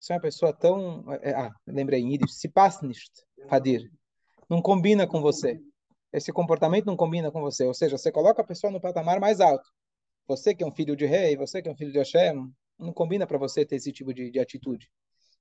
você 0.00 0.12
é 0.12 0.16
uma 0.16 0.22
pessoa 0.22 0.52
tão. 0.52 1.04
É, 1.22 1.32
ah, 1.32 1.52
lembrei 1.66 2.00
em 2.00 2.12
Yiddish. 2.12 2.38
Se 2.38 2.48
pass 2.48 2.80
nicht, 2.82 3.10
Fadir. 3.48 3.90
Não 4.48 4.62
combina 4.62 5.06
com 5.06 5.20
você. 5.20 5.60
Esse 6.12 6.32
comportamento 6.32 6.86
não 6.86 6.96
combina 6.96 7.30
com 7.30 7.40
você. 7.40 7.64
Ou 7.64 7.74
seja, 7.74 7.98
você 7.98 8.10
coloca 8.10 8.40
a 8.40 8.46
pessoa 8.46 8.70
no 8.70 8.80
patamar 8.80 9.20
mais 9.20 9.40
alto. 9.40 9.68
Você 10.26 10.54
que 10.54 10.62
é 10.62 10.66
um 10.66 10.74
filho 10.74 10.94
de 10.94 11.06
rei, 11.06 11.36
você 11.36 11.60
que 11.60 11.68
é 11.68 11.72
um 11.72 11.76
filho 11.76 11.92
de 11.92 11.98
Hashem, 11.98 12.50
não 12.78 12.92
combina 12.92 13.26
para 13.26 13.38
você 13.38 13.64
ter 13.64 13.76
esse 13.76 13.92
tipo 13.92 14.14
de, 14.14 14.30
de 14.30 14.38
atitude. 14.38 14.90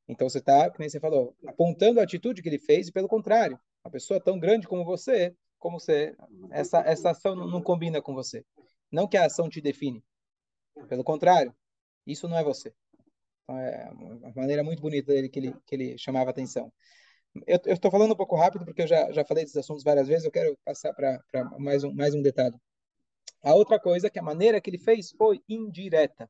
Então 0.07 0.27
você 0.27 0.39
está, 0.39 0.69
como 0.71 0.89
você 0.89 1.00
falou, 1.00 1.36
apontando 1.45 2.00
a 2.00 2.04
atitude 2.04 2.42
que 2.42 2.48
ele 2.48 2.59
fez, 2.59 2.88
e 2.88 2.92
pelo 2.92 3.07
contrário, 3.07 3.59
uma 3.83 3.92
pessoa 3.92 4.19
tão 4.19 4.39
grande 4.39 4.68
como 4.68 4.86
você, 4.86 5.36
como 5.59 5.80
você, 5.80 6.15
essa, 6.50 6.80
essa 6.80 7.12
ação 7.12 7.36
não, 7.36 7.48
não 7.48 7.62
combina 7.62 8.01
com 8.01 8.13
você. 8.13 8.45
Não 8.92 9.07
que 9.07 9.18
a 9.18 9.25
ação 9.25 9.50
te 9.50 9.59
define. 9.59 10.04
Pelo 10.88 11.04
contrário, 11.04 11.54
isso 12.06 12.27
não 12.27 12.38
é 12.38 12.44
você. 12.44 12.74
Então, 13.47 13.57
é 13.57 13.89
uma 13.91 14.33
maneira 14.35 14.61
muito 14.61 14.81
bonita 14.81 15.13
dele 15.13 15.29
que 15.29 15.39
ele, 15.39 15.55
que 15.65 15.75
ele 15.75 15.97
chamava 15.97 16.29
atenção. 16.29 16.71
Eu 17.45 17.59
estou 17.65 17.89
falando 17.89 18.11
um 18.11 18.15
pouco 18.15 18.35
rápido 18.35 18.65
porque 18.65 18.81
eu 18.81 18.88
já, 18.88 19.11
já 19.11 19.23
falei 19.23 19.44
desses 19.44 19.57
assuntos 19.57 19.83
várias 19.83 20.07
vezes, 20.07 20.25
eu 20.25 20.31
quero 20.31 20.57
passar 20.65 20.94
para 20.94 21.21
mais 21.57 21.83
um, 21.83 21.94
mais 21.94 22.13
um 22.13 22.21
detalhe. 22.21 22.56
A 23.42 23.54
outra 23.54 23.80
coisa 23.80 24.09
que 24.09 24.19
a 24.19 24.23
maneira 24.23 24.59
que 24.59 24.69
ele 24.69 24.77
fez 24.77 25.11
foi 25.11 25.42
indireta. 25.47 26.30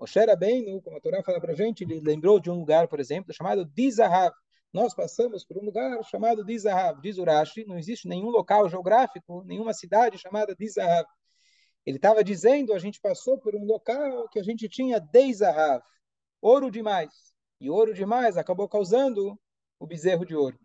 Moshe 0.00 0.18
Rabbeinu, 0.18 0.82
como 0.82 0.96
a 0.96 1.00
Torá 1.00 1.22
fala 1.22 1.40
para 1.40 1.52
a 1.52 1.56
gente, 1.56 1.84
ele 1.84 2.00
lembrou 2.00 2.40
de 2.40 2.50
um 2.50 2.58
lugar, 2.58 2.88
por 2.88 2.98
exemplo, 2.98 3.32
chamado 3.32 3.64
Dizahav. 3.64 4.34
Nós 4.72 4.94
passamos 4.94 5.44
por 5.44 5.58
um 5.58 5.64
lugar 5.64 6.02
chamado 6.04 6.44
Dizahav. 6.44 7.00
Diz 7.00 7.18
Urashi, 7.18 7.64
não 7.64 7.78
existe 7.78 8.08
nenhum 8.08 8.30
local 8.30 8.68
geográfico, 8.68 9.44
nenhuma 9.44 9.72
cidade 9.72 10.18
chamada 10.18 10.56
Dizahav. 10.58 11.06
Ele 11.84 11.96
estava 11.96 12.24
dizendo, 12.24 12.74
a 12.74 12.78
gente 12.78 13.00
passou 13.00 13.38
por 13.38 13.54
um 13.54 13.64
local 13.64 14.28
que 14.28 14.38
a 14.38 14.42
gente 14.42 14.68
tinha 14.68 14.98
Deizahav 14.98 15.82
ouro 16.46 16.70
demais. 16.70 17.34
E 17.60 17.68
ouro 17.68 17.92
demais 17.92 18.36
acabou 18.36 18.68
causando 18.68 19.38
o 19.78 19.86
bezerro 19.86 20.24
de 20.24 20.34
ouro. 20.34 20.58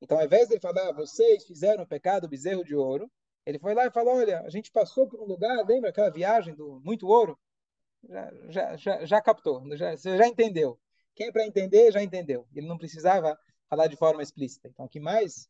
Então, 0.00 0.18
ao 0.18 0.24
invés 0.24 0.48
de 0.48 0.54
ele 0.54 0.60
falar, 0.60 0.92
vocês 0.92 1.46
fizeram 1.46 1.84
o 1.84 1.86
pecado 1.86 2.28
bezerro 2.28 2.64
de 2.64 2.74
ouro, 2.74 3.10
ele 3.44 3.58
foi 3.58 3.74
lá 3.74 3.86
e 3.86 3.90
falou, 3.90 4.16
olha, 4.16 4.40
a 4.40 4.50
gente 4.50 4.70
passou 4.70 5.08
por 5.08 5.20
um 5.20 5.24
lugar, 5.24 5.64
lembra 5.66 5.90
aquela 5.90 6.10
viagem 6.10 6.54
do 6.54 6.80
muito 6.84 7.06
ouro? 7.06 7.38
Já, 8.08 8.32
já, 8.48 8.76
já, 8.76 9.06
já 9.06 9.22
captou, 9.22 9.62
já, 9.76 9.96
você 9.96 10.16
já 10.16 10.26
entendeu. 10.26 10.78
Quem 11.14 11.28
é 11.28 11.32
para 11.32 11.46
entender, 11.46 11.92
já 11.92 12.02
entendeu. 12.02 12.46
Ele 12.54 12.66
não 12.66 12.76
precisava 12.76 13.38
falar 13.68 13.86
de 13.86 13.96
forma 13.96 14.22
explícita. 14.22 14.68
Então, 14.68 14.88
que 14.88 15.00
mais... 15.00 15.48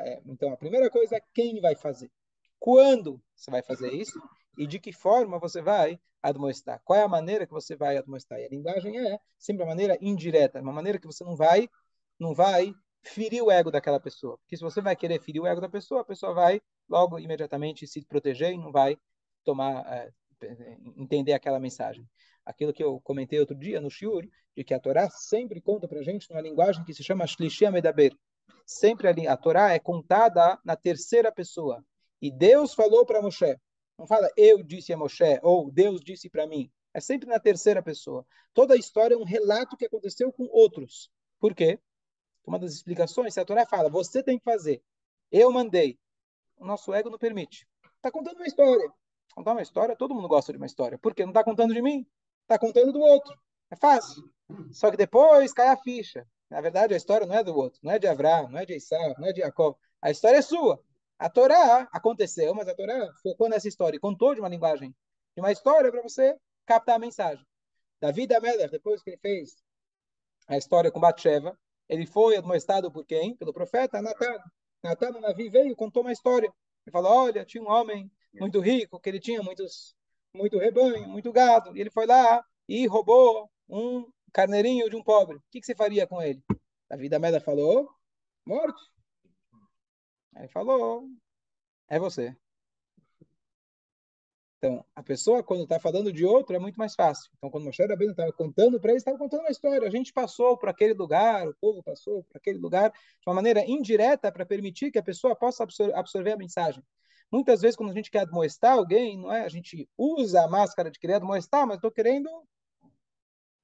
É, 0.00 0.22
então, 0.26 0.52
a 0.52 0.56
primeira 0.56 0.88
coisa 0.88 1.16
é 1.16 1.22
quem 1.34 1.60
vai 1.60 1.74
fazer. 1.74 2.10
Quando 2.58 3.20
você 3.34 3.50
vai 3.50 3.62
fazer 3.62 3.92
isso 3.92 4.18
e 4.56 4.66
de 4.66 4.78
que 4.78 4.92
forma 4.92 5.38
você 5.38 5.62
vai 5.62 5.98
admoestar. 6.22 6.80
Qual 6.84 6.98
é 6.98 7.02
a 7.02 7.08
maneira 7.08 7.46
que 7.46 7.52
você 7.52 7.74
vai 7.74 7.96
admoestar? 7.96 8.38
E 8.38 8.44
a 8.44 8.48
linguagem 8.48 8.98
é 8.98 9.18
sempre 9.38 9.62
uma 9.62 9.70
maneira 9.70 9.98
indireta, 10.00 10.60
uma 10.60 10.72
maneira 10.72 10.98
que 10.98 11.06
você 11.06 11.24
não 11.24 11.36
vai, 11.36 11.68
não 12.18 12.34
vai 12.34 12.72
ferir 13.02 13.42
o 13.42 13.50
ego 13.50 13.70
daquela 13.70 13.98
pessoa. 13.98 14.38
Porque 14.38 14.56
se 14.56 14.62
você 14.62 14.80
vai 14.80 14.94
querer 14.94 15.20
ferir 15.20 15.40
o 15.42 15.46
ego 15.46 15.60
da 15.60 15.68
pessoa, 15.68 16.02
a 16.02 16.04
pessoa 16.04 16.32
vai 16.32 16.60
logo 16.88 17.18
imediatamente 17.18 17.86
se 17.86 18.04
proteger 18.04 18.52
e 18.52 18.58
não 18.58 18.70
vai 18.70 18.96
tomar 19.44 19.84
é, 19.86 20.10
entender 20.96 21.32
aquela 21.32 21.58
mensagem. 21.58 22.08
Aquilo 22.44 22.72
que 22.72 22.82
eu 22.82 23.00
comentei 23.00 23.38
outro 23.40 23.56
dia 23.56 23.80
no 23.80 23.90
Shiur, 23.90 24.26
de 24.56 24.64
que 24.64 24.74
a 24.74 24.80
Torá 24.80 25.08
sempre 25.10 25.60
conta 25.60 25.88
para 25.88 26.02
gente 26.02 26.28
numa 26.30 26.40
linguagem 26.40 26.84
que 26.84 26.94
se 26.94 27.02
chama 27.02 27.26
Shlishia 27.26 27.70
Medaber. 27.70 28.14
Sempre 28.66 29.08
a, 29.08 29.32
a 29.32 29.36
Torá 29.36 29.72
é 29.72 29.78
contada 29.78 30.58
na 30.64 30.76
terceira 30.76 31.32
pessoa. 31.32 31.84
E 32.20 32.30
Deus 32.30 32.74
falou 32.74 33.04
para 33.04 33.22
Moshe, 33.22 33.56
não 33.98 34.06
fala 34.06 34.28
eu 34.36 34.62
disse 34.62 34.92
a 34.92 34.96
Moshe 34.96 35.38
ou 35.42 35.70
Deus 35.70 36.00
disse 36.00 36.28
para 36.28 36.46
mim. 36.46 36.70
É 36.94 37.00
sempre 37.00 37.28
na 37.28 37.38
terceira 37.38 37.82
pessoa. 37.82 38.26
Toda 38.52 38.74
a 38.74 38.76
história 38.76 39.14
é 39.14 39.18
um 39.18 39.24
relato 39.24 39.76
que 39.76 39.86
aconteceu 39.86 40.32
com 40.32 40.44
outros. 40.50 41.10
Por 41.38 41.54
quê? 41.54 41.78
Uma 42.44 42.58
das 42.58 42.72
explicações, 42.72 43.34
se 43.34 43.40
a 43.40 43.44
Torá 43.44 43.64
fala, 43.64 43.88
você 43.88 44.22
tem 44.22 44.38
que 44.38 44.44
fazer, 44.44 44.82
eu 45.30 45.50
mandei, 45.50 45.98
o 46.56 46.64
nosso 46.66 46.92
ego 46.92 47.08
não 47.08 47.18
permite. 47.18 47.66
Está 47.96 48.10
contando 48.10 48.36
uma 48.36 48.46
história. 48.46 48.92
Contar 49.34 49.52
uma 49.52 49.62
história, 49.62 49.96
todo 49.96 50.14
mundo 50.14 50.28
gosta 50.28 50.52
de 50.52 50.58
uma 50.58 50.66
história. 50.66 50.98
Por 50.98 51.14
quê? 51.14 51.22
Não 51.22 51.30
está 51.30 51.42
contando 51.42 51.72
de 51.72 51.80
mim, 51.80 52.06
está 52.42 52.58
contando 52.58 52.92
do 52.92 53.00
outro. 53.00 53.34
É 53.70 53.76
fácil. 53.76 54.22
Só 54.70 54.90
que 54.90 54.96
depois 54.96 55.52
cai 55.52 55.68
a 55.68 55.76
ficha. 55.76 56.26
Na 56.50 56.60
verdade, 56.60 56.92
a 56.92 56.96
história 56.96 57.26
não 57.26 57.34
é 57.34 57.42
do 57.42 57.56
outro, 57.56 57.80
não 57.82 57.92
é 57.92 57.98
de 57.98 58.06
Abraão, 58.06 58.50
não 58.50 58.58
é 58.58 58.66
de 58.66 58.76
Isaac, 58.76 59.18
não 59.18 59.28
é 59.28 59.32
de 59.32 59.40
Jacob. 59.40 59.74
A 60.02 60.10
história 60.10 60.36
é 60.36 60.42
sua. 60.42 60.82
A 61.22 61.30
Torá 61.30 61.88
aconteceu, 61.92 62.52
mas 62.52 62.66
a 62.66 62.74
Torá 62.74 63.08
focou 63.22 63.48
nessa 63.48 63.68
história 63.68 63.96
e 63.96 64.00
contou 64.00 64.34
de 64.34 64.40
uma 64.40 64.48
linguagem, 64.48 64.92
de 65.36 65.40
uma 65.40 65.52
história 65.52 65.88
para 65.88 66.02
você 66.02 66.36
captar 66.66 66.96
a 66.96 66.98
mensagem. 66.98 67.46
Davi 68.00 68.26
da 68.26 68.40
Melech, 68.40 68.72
depois 68.72 69.00
que 69.00 69.10
ele 69.10 69.18
fez 69.18 69.54
a 70.48 70.56
história 70.56 70.90
com 70.90 70.98
Batsheva, 70.98 71.56
ele 71.88 72.06
foi 72.06 72.36
admoestado 72.36 72.90
por 72.90 73.06
quem? 73.06 73.36
Pelo 73.36 73.52
profeta 73.52 74.02
Natan. 74.02 74.36
Natan, 74.82 75.20
Navi 75.20 75.48
veio 75.48 75.70
e 75.70 75.76
contou 75.76 76.02
uma 76.02 76.10
história. 76.10 76.52
Ele 76.84 76.92
falou, 76.92 77.12
olha, 77.12 77.44
tinha 77.44 77.62
um 77.62 77.70
homem 77.70 78.10
muito 78.34 78.58
rico, 78.58 78.98
que 78.98 79.08
ele 79.08 79.20
tinha 79.20 79.40
muitos, 79.44 79.94
muito 80.34 80.58
rebanho, 80.58 81.06
muito 81.06 81.30
gado, 81.30 81.76
e 81.76 81.80
ele 81.80 81.90
foi 81.90 82.04
lá 82.04 82.44
e 82.68 82.84
roubou 82.88 83.48
um 83.68 84.10
carneirinho 84.32 84.90
de 84.90 84.96
um 84.96 85.04
pobre. 85.04 85.36
O 85.36 85.42
que, 85.52 85.60
que 85.60 85.66
você 85.66 85.74
faria 85.76 86.04
com 86.04 86.20
ele? 86.20 86.42
Davi 86.90 87.08
da 87.08 87.20
Melech 87.20 87.44
falou, 87.44 87.88
morte. 88.44 88.91
Aí 90.34 90.48
falou, 90.48 91.08
é 91.88 91.98
você. 91.98 92.36
Então, 94.64 94.84
a 94.94 95.02
pessoa, 95.02 95.42
quando 95.42 95.64
está 95.64 95.80
falando 95.80 96.12
de 96.12 96.24
outro, 96.24 96.54
é 96.54 96.58
muito 96.58 96.76
mais 96.76 96.94
fácil. 96.94 97.28
Então, 97.36 97.50
quando 97.50 97.64
Moshe 97.64 97.84
Rabbeinu 97.84 98.12
estava 98.12 98.32
contando 98.32 98.78
para 98.78 98.92
eles, 98.92 99.00
estava 99.00 99.18
contando 99.18 99.40
uma 99.40 99.50
história. 99.50 99.88
A 99.88 99.90
gente 99.90 100.12
passou 100.12 100.56
por 100.56 100.68
aquele 100.68 100.94
lugar, 100.94 101.48
o 101.48 101.54
povo 101.60 101.82
passou 101.82 102.22
por 102.22 102.36
aquele 102.36 102.58
lugar, 102.58 102.90
de 102.90 103.26
uma 103.26 103.34
maneira 103.34 103.64
indireta, 103.68 104.30
para 104.30 104.46
permitir 104.46 104.92
que 104.92 105.00
a 105.00 105.02
pessoa 105.02 105.34
possa 105.34 105.64
absor 105.64 105.90
absorver 105.92 106.30
a 106.30 106.36
mensagem. 106.36 106.80
Muitas 107.28 107.60
vezes, 107.60 107.76
quando 107.76 107.90
a 107.90 107.94
gente 107.94 108.08
quer 108.08 108.20
admoestar 108.20 108.74
alguém, 108.74 109.18
não 109.18 109.32
é? 109.32 109.40
a 109.40 109.48
gente 109.48 109.88
usa 109.98 110.44
a 110.44 110.48
máscara 110.48 110.92
de 110.92 110.98
querer 111.00 111.14
admoestar, 111.14 111.66
mas 111.66 111.78
estou 111.78 111.90
querendo 111.90 112.30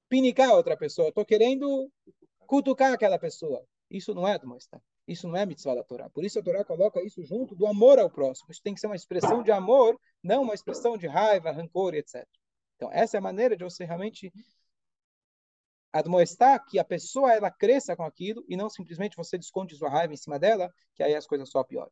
pinicar 0.09 0.51
outra 0.51 0.75
pessoa, 0.75 1.07
estou 1.07 1.23
querendo 1.23 1.89
cutucar 2.45 2.91
aquela 2.91 3.17
pessoa. 3.17 3.65
Isso 3.89 4.13
não 4.13 4.27
é 4.27 4.33
admoestar. 4.33 4.81
Isso 5.09 5.27
não 5.27 5.35
é 5.35 5.43
mitzvah 5.43 5.73
da 5.73 5.83
Torá. 5.83 6.07
Por 6.07 6.23
isso 6.23 6.37
a 6.37 6.43
Torá 6.43 6.63
coloca 6.63 7.01
isso 7.01 7.23
junto 7.23 7.55
do 7.55 7.65
amor 7.65 7.97
ao 7.97 8.11
próximo. 8.11 8.51
Isso 8.51 8.61
tem 8.61 8.75
que 8.75 8.79
ser 8.79 8.85
uma 8.85 8.95
expressão 8.95 9.41
de 9.41 9.51
amor, 9.51 9.99
não 10.21 10.43
uma 10.43 10.53
expressão 10.53 10.95
de 10.95 11.07
raiva, 11.07 11.49
rancor, 11.51 11.95
etc. 11.95 12.27
Então, 12.75 12.91
essa 12.91 13.17
é 13.17 13.19
a 13.19 13.21
maneira 13.21 13.57
de 13.57 13.63
você 13.63 13.83
realmente 13.83 14.31
admoestar 15.91 16.63
que 16.63 16.77
a 16.77 16.83
pessoa 16.83 17.33
ela 17.33 17.49
cresça 17.49 17.95
com 17.95 18.03
aquilo 18.03 18.45
e 18.47 18.55
não 18.55 18.69
simplesmente 18.69 19.17
você 19.17 19.35
desconte 19.35 19.75
sua 19.75 19.89
raiva 19.89 20.13
em 20.13 20.17
cima 20.17 20.37
dela, 20.37 20.71
que 20.93 21.01
aí 21.01 21.15
as 21.15 21.25
coisas 21.25 21.49
só 21.49 21.63
pioram. 21.63 21.91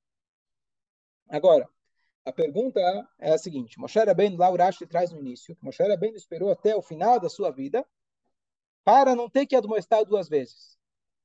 Agora, 1.28 1.68
a 2.24 2.32
pergunta 2.32 2.80
é 3.18 3.34
a 3.34 3.38
seguinte: 3.40 3.80
Moshe 3.80 3.98
Rabbeinu, 3.98 4.38
lá 4.38 4.52
Urashi 4.52 4.86
traz 4.86 5.12
no 5.12 5.20
início, 5.20 5.58
Moshe 5.60 5.82
Rabbeinu 5.82 6.16
esperou 6.16 6.52
até 6.52 6.76
o 6.76 6.84
final 6.84 7.20
da 7.20 7.30
sua 7.30 7.50
vida 7.50 7.84
para 8.84 9.16
não 9.16 9.28
ter 9.28 9.48
que 9.48 9.56
admoestar 9.56 10.06
duas 10.06 10.30
vezes. 10.30 10.78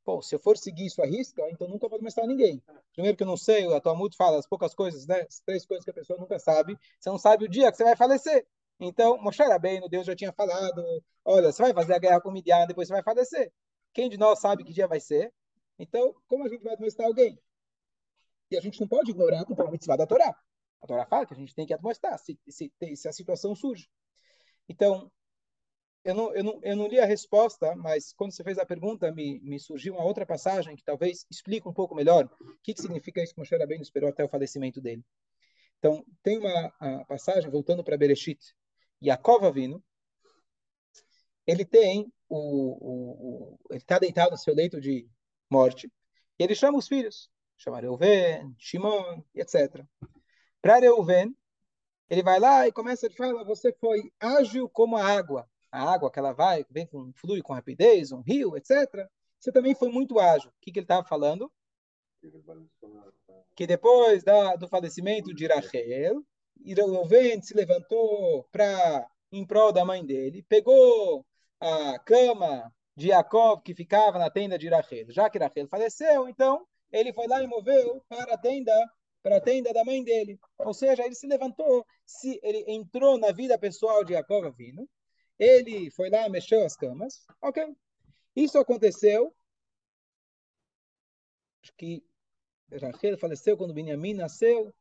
Pô, 0.05 0.21
se 0.21 0.35
eu 0.35 0.39
for 0.41 0.59
seguir 0.59 0.87
isso 0.87 1.01
à 1.01 1.07
risca, 1.07 1.49
então 1.51 1.69
nunca 1.69 1.89
vou 1.89 1.99
começar 1.99 2.27
ninguém. 2.27 2.61
Primeiro 2.93 3.17
que 3.17 3.23
eu 3.23 3.27
não 3.27 3.37
sei, 3.37 3.73
a 3.73 3.81
Talmud 3.81 4.17
fala 4.17 4.39
as 4.39 4.47
poucas 4.47 4.75
coisas, 4.75 5.07
né? 5.07 5.21
As 5.29 5.41
três 5.41 5.65
coisas 5.65 5.85
que 5.85 5.91
a 5.91 5.95
pessoa 5.95 6.19
nunca 6.19 6.39
sabe. 6.41 6.77
Você 6.99 7.09
não 7.09 7.19
sabe 7.19 7.45
o 7.45 7.49
dia 7.49 7.71
que 7.71 7.77
você 7.77 7.85
vai 7.85 7.95
falecer. 7.95 8.45
Então, 8.81 9.17
Moshe 9.19 9.43
Rabbeinu, 9.43 9.89
Deus 9.89 10.05
já 10.05 10.17
tinha 10.17 10.33
falado, 10.33 10.85
olha, 11.25 11.53
você 11.53 11.63
vai 11.63 11.73
fazer 11.73 11.95
a 11.95 11.99
guerra 11.99 12.21
com 12.21 12.33
Midian, 12.33 12.67
depois 12.67 12.89
você 12.89 12.95
vai 12.95 13.03
falecer. 13.03 13.53
Quem 13.93 14.09
de 14.09 14.19
nós 14.19 14.41
sabe 14.41 14.65
que 14.65 14.73
dia 14.73 14.89
vai 14.89 14.99
ser? 14.99 15.33
Então, 15.79 16.15
como 16.27 16.45
a 16.45 16.49
gente 16.49 16.65
vai 16.65 16.73
admoestar 16.73 17.07
alguém? 17.07 17.39
E 18.51 18.57
a 18.57 18.61
gente 18.61 18.81
não 18.81 18.89
pode 18.89 19.11
ignorar 19.13 19.45
o 19.49 19.71
mitzvah 19.71 19.97
da 19.97 20.07
Torá. 20.07 20.35
A 20.83 20.87
Torá 20.87 21.07
fala 21.07 21.25
que 21.25 21.33
a 21.33 21.37
gente 21.37 21.55
tem 21.55 21.65
que 21.65 21.73
admoestar 21.73 22.19
se, 22.19 22.39
se, 22.49 22.73
se 22.97 23.09
a 23.09 23.13
situação 23.13 23.55
surge. 23.55 23.89
Então, 24.69 25.11
eu 26.05 26.15
não, 26.15 26.35
eu, 26.35 26.45
não, 26.45 26.61
eu 26.63 26.77
não 26.77 26.89
li 26.89 26.99
a 26.99 27.05
resposta, 27.05 27.77
mas 27.77 28.13
quando 28.13 28.33
você 28.33 28.43
fez 28.43 28.59
a 28.59 28.67
pergunta, 28.67 29.13
me, 29.13 29.41
me 29.41 29.59
surgiu 29.59 29.95
uma 29.95 30.05
outra 30.05 30.27
passagem 30.27 30.75
que 30.75 30.85
talvez 30.85 31.25
explique 31.31 31.69
um 31.69 31.73
pouco 31.73 31.95
melhor 31.95 32.29
o 32.41 32.57
que, 32.63 32.75
que 32.75 32.83
significa 32.83 33.23
isso 33.23 33.35
que 33.35 33.41
Moshe 33.41 33.57
Rabbeinu 33.57 33.83
esperou 33.83 34.09
até 34.09 34.25
o 34.25 34.29
falecimento 34.29 34.81
dele. 34.81 35.05
Então, 35.79 36.05
tem 36.23 36.39
uma 36.39 37.05
passagem, 37.07 37.51
voltando 37.51 37.85
para 37.85 37.97
Bereshit, 37.97 38.55
Yaakov 39.03 39.45
Avinu, 39.45 39.83
ele 41.47 41.65
tem 41.65 42.13
o, 42.29 42.39
o, 42.39 43.55
o 43.55 43.59
ele 43.71 43.79
está 43.79 43.99
deitado 43.99 44.31
no 44.33 44.39
seu 44.39 44.55
leito 44.55 44.81
de 44.81 45.09
morte, 45.51 45.91
e 46.39 46.45
ele 46.45 46.55
chama 46.55 46.79
os 46.79 46.89
filhos, 46.89 47.31
chama 47.57 47.81
Reuven, 47.81 48.55
Shimon, 48.59 49.23
etc. 49.35 49.85
Para 50.61 50.79
Reuven, 50.79 51.37
ele 52.09 52.23
vai 52.23 52.39
lá 52.39 52.67
e 52.67 52.73
começa 52.73 53.07
a 53.07 53.11
falar, 53.11 53.45
você 53.45 53.73
foi 53.73 54.13
ágil 54.21 54.69
como 54.69 54.97
a 54.97 55.05
água, 55.05 55.49
a 55.73 55.91
água 55.91 56.11
que 56.11 56.19
ela 56.19 56.33
vai, 56.33 56.65
vem 56.71 56.87
com, 56.87 57.11
flui 57.15 57.41
com 57.41 57.55
rapidez, 57.55 58.13
um 58.13 58.21
rio, 58.21 58.57
etc. 58.57 59.09
Você 59.41 59.51
também 59.51 59.75
foi 59.75 59.89
muito 59.91 60.21
ágil. 60.21 60.51
O 60.51 60.55
que, 60.61 60.71
que 60.71 60.79
ele 60.79 60.85
estava 60.85 61.05
falando? 61.05 61.51
Que 63.57 63.67
depois 63.67 64.23
da, 64.23 64.55
do 64.55 64.69
falecimento 64.69 65.35
de 65.35 65.47
Rachel, 65.47 66.23
Reuven 66.65 67.43
se 67.43 67.55
levantou 67.55 68.45
para 68.53 69.09
em 69.33 69.47
prol 69.47 69.73
da 69.73 69.85
mãe 69.85 70.05
dele, 70.05 70.45
pegou 70.47 71.25
a 71.59 71.99
cama 72.01 72.71
de 72.95 73.09
Jacob 73.09 73.63
que 73.63 73.75
ficava 73.75 74.19
na 74.19 74.31
tenda 74.31 74.59
de 74.59 74.69
Rachel. 74.69 75.11
Já 75.11 75.31
que 75.31 75.39
Rachel 75.39 75.67
faleceu, 75.69 76.29
então 76.29 76.67
ele 76.93 77.13
foi 77.15 77.27
lá 77.27 77.43
e 77.43 77.47
moveu 77.47 78.05
para 78.09 78.35
a 78.35 78.39
tenda 78.39 78.73
para 79.23 79.37
a 79.37 79.41
tenda 79.41 79.73
da 79.73 79.85
mãe 79.85 80.03
dele. 80.03 80.39
Ou 80.59 80.75
seja, 80.75 81.05
ele 81.05 81.15
se 81.15 81.27
levantou, 81.27 81.87
se 82.05 82.41
ele 82.43 82.65
entrou 82.67 83.17
na 83.19 83.31
vida 83.31 83.57
pessoal 83.57 84.05
de 84.05 84.13
Jacob 84.15 84.53
vindo, 84.57 84.89
ele 85.39 85.91
foi 85.91 86.11
lá, 86.11 86.29
mexeu 86.29 86.65
as 86.65 86.77
camas. 86.77 87.27
Ok. 87.41 87.75
Isso 88.35 88.59
aconteceu. 88.59 89.35
Acho 91.63 91.73
que 91.77 92.05
Rachel 92.81 93.19
faleceu 93.19 93.57
quando 93.57 93.75
Benjamin 93.75 94.15
nasceu. 94.15 94.73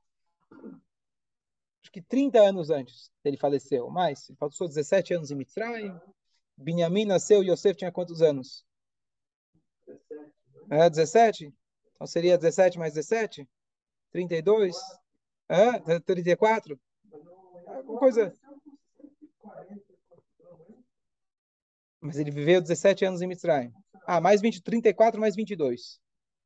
Acho 1.81 1.91
que 1.91 2.01
30 2.01 2.39
anos 2.39 2.69
antes 2.69 3.11
ele 3.23 3.37
faleceu. 3.37 3.89
Mas 3.89 4.29
ele 4.29 4.37
passou 4.37 4.67
17 4.67 5.13
anos 5.13 5.31
em 5.31 5.35
Mitzrayim. 5.35 5.99
Benjamin 6.57 7.05
nasceu 7.05 7.43
e 7.43 7.49
Yosef 7.51 7.77
tinha 7.77 7.91
quantos 7.91 8.21
anos? 8.21 8.65
17. 9.87 10.31
É, 10.69 10.89
17? 10.89 11.53
Então 11.95 12.07
seria 12.07 12.37
17 12.37 12.77
mais 12.77 12.93
17? 12.93 13.47
32? 14.11 14.75
É, 15.49 15.99
34? 15.99 16.79
Alguma 17.67 17.99
coisa. 17.99 18.33
Mas 22.01 22.17
ele 22.17 22.31
viveu 22.31 22.59
17 22.59 23.05
anos 23.05 23.21
em 23.21 23.27
Mitzrayim. 23.27 23.71
Ah, 24.05 24.19
mais 24.19 24.41
20, 24.41 24.61
34 24.63 25.21
mais 25.21 25.35
22. 25.35 25.99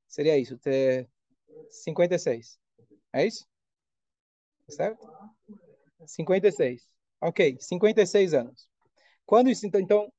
Seria 0.07 0.37
isso, 0.37 0.57
ter 0.57 1.09
56. 1.69 2.59
É 3.13 3.25
isso? 3.25 3.45
Certo? 4.69 5.07
56. 6.05 6.83
Ok, 7.21 7.57
56 7.59 8.33
anos. 8.33 8.67
Quando 9.25 9.49
isso, 9.49 9.65
então, 9.65 9.79
então 9.79 10.11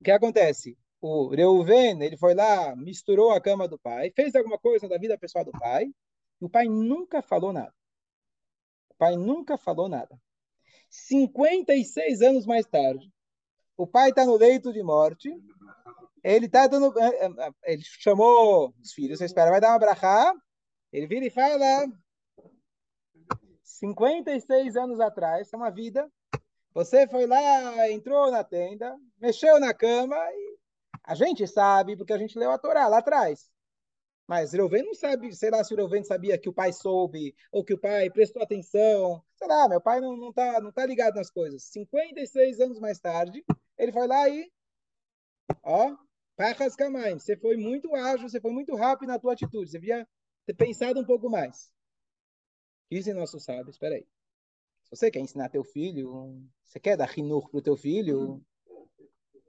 o 0.00 0.04
que 0.04 0.10
acontece? 0.10 0.78
O 1.00 1.28
Reuven, 1.28 2.02
ele 2.02 2.16
foi 2.16 2.34
lá, 2.34 2.74
misturou 2.76 3.32
a 3.32 3.40
cama 3.40 3.66
do 3.66 3.78
pai, 3.78 4.12
fez 4.14 4.34
alguma 4.34 4.58
coisa 4.58 4.88
da 4.88 4.98
vida 4.98 5.18
pessoal 5.18 5.44
do 5.44 5.52
pai, 5.52 5.86
e 6.40 6.44
o 6.44 6.48
pai 6.48 6.66
nunca 6.68 7.22
falou 7.22 7.52
nada. 7.52 7.74
O 8.90 8.94
pai 8.96 9.16
nunca 9.16 9.58
falou 9.58 9.88
nada. 9.88 10.20
56 10.90 12.22
anos 12.22 12.46
mais 12.46 12.66
tarde, 12.66 13.10
o 13.80 13.86
pai 13.86 14.10
está 14.10 14.26
no 14.26 14.36
leito 14.36 14.72
de 14.72 14.82
morte. 14.82 15.34
Ele 16.22 16.46
está 16.46 16.66
dando. 16.66 16.92
Eh, 16.98 17.24
eh, 17.24 17.30
eh, 17.38 17.72
ele 17.72 17.82
chamou 17.82 18.74
os 18.78 18.92
filhos, 18.92 19.18
você 19.18 19.24
espera, 19.24 19.50
vai 19.50 19.60
dar 19.60 19.70
uma 19.70 19.78
brachá. 19.78 20.34
Ele 20.92 21.06
vira 21.06 21.24
e 21.24 21.30
fala: 21.30 21.86
56 23.62 24.76
anos 24.76 25.00
atrás, 25.00 25.50
é 25.50 25.56
uma 25.56 25.70
vida. 25.70 26.10
Você 26.74 27.08
foi 27.08 27.26
lá, 27.26 27.90
entrou 27.90 28.30
na 28.30 28.44
tenda, 28.44 28.94
mexeu 29.18 29.58
na 29.58 29.72
cama 29.72 30.16
e 30.16 30.58
a 31.02 31.14
gente 31.14 31.46
sabe, 31.46 31.96
porque 31.96 32.12
a 32.12 32.18
gente 32.18 32.38
leu 32.38 32.50
a 32.50 32.58
Torá 32.58 32.86
lá 32.86 32.98
atrás. 32.98 33.50
Mas 34.30 34.52
Reuven 34.52 34.84
não 34.84 34.94
sabe, 34.94 35.34
sei 35.34 35.50
lá 35.50 35.64
se 35.64 35.74
Reuven 35.74 36.04
sabia 36.04 36.38
que 36.38 36.48
o 36.48 36.52
pai 36.52 36.72
soube, 36.72 37.34
ou 37.50 37.64
que 37.64 37.74
o 37.74 37.78
pai 37.78 38.08
prestou 38.10 38.40
atenção. 38.40 39.20
Sei 39.34 39.48
lá, 39.48 39.68
meu 39.68 39.80
pai 39.80 40.00
não, 40.00 40.16
não, 40.16 40.32
tá, 40.32 40.60
não 40.60 40.70
tá 40.70 40.86
ligado 40.86 41.16
nas 41.16 41.28
coisas. 41.28 41.64
56 41.64 42.60
anos 42.60 42.78
mais 42.78 43.00
tarde, 43.00 43.44
ele 43.80 43.92
foi 43.92 44.06
lá 44.06 44.28
e, 44.28 44.52
ó, 45.62 45.96
Pachas 46.36 46.76
Kamaim, 46.76 47.18
você 47.18 47.34
foi 47.34 47.56
muito 47.56 47.94
ágil, 47.94 48.28
você 48.28 48.38
foi 48.38 48.52
muito 48.52 48.76
rápido 48.76 49.08
na 49.08 49.18
tua 49.18 49.32
atitude, 49.32 49.70
você 49.70 49.78
devia 49.78 50.06
ter 50.46 50.54
pensado 50.54 51.00
um 51.00 51.04
pouco 51.04 51.30
mais. 51.30 51.72
Dizem 52.92 53.14
nossos 53.14 53.42
sábios, 53.42 53.76
espera 53.76 53.94
aí. 53.94 54.06
Se 54.82 54.96
você 54.96 55.10
quer 55.10 55.20
ensinar 55.20 55.48
teu 55.48 55.64
filho, 55.64 56.42
você 56.66 56.78
quer 56.78 56.96
dar 56.96 57.08
rinur 57.08 57.48
pro 57.48 57.62
teu 57.62 57.76
filho, 57.76 58.44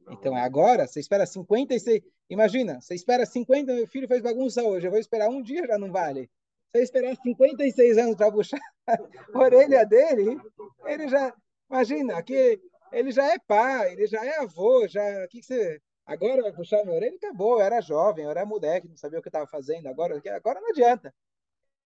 Então 0.10 0.38
é 0.38 0.42
agora, 0.42 0.88
você 0.88 1.02
espera 1.02 1.26
56. 1.26 2.02
Imagina, 2.30 2.80
você 2.80 2.96
espera 2.96 3.26
50, 3.26 3.74
meu 3.74 3.88
filho 3.88 4.08
fez 4.08 4.22
bagunça 4.22 4.64
hoje, 4.64 4.88
eu 4.88 4.92
vou 4.92 5.00
esperar 5.00 5.30
um 5.30 5.42
dia, 5.42 5.68
já 5.68 5.78
não 5.78 5.92
vale. 5.92 6.30
Você 6.72 6.84
esperar 6.84 7.18
56 7.18 7.98
anos 7.98 8.16
para 8.16 8.32
puxar 8.32 8.60
a 8.88 8.98
orelha 9.38 9.86
dele, 9.86 10.38
ele 10.86 11.10
já. 11.10 11.36
Imagina, 11.70 12.18
aqui 12.18 12.62
ele 12.92 13.12
já 13.12 13.34
é 13.34 13.40
pai, 13.40 13.94
ele 13.94 14.08
já 14.08 14.24
é 14.26 14.38
avô, 14.40 14.88
já. 14.88 15.28
que, 15.28 15.40
que 15.40 15.46
você. 15.46 15.82
Agora 16.06 16.42
vai 16.42 16.52
puxar 16.52 16.84
minha 16.84 16.96
orelha? 16.96 17.16
Acabou, 17.16 17.60
eu 17.60 17.62
era 17.62 17.82
jovem, 17.82 18.26
eu 18.26 18.32
era 18.32 18.46
moleque, 18.46 18.88
não 18.88 18.98
sabia 18.98 19.20
o 19.20 19.22
que 19.22 19.30
estava 19.30 19.48
fazendo. 19.48 19.88
Agora, 19.88 20.22
agora 20.36 20.60
não 20.60 20.70
adianta. 20.70 21.14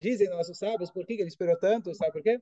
Dizem 0.01 0.29
nossos 0.29 0.59
sábios 0.59 0.91
por 0.91 1.07
que 1.07 1.15
ele 1.15 1.29
esperou 1.29 1.59
tanto, 1.59 1.95
sabe 1.95 2.13
por 2.13 2.23
quê? 2.23 2.41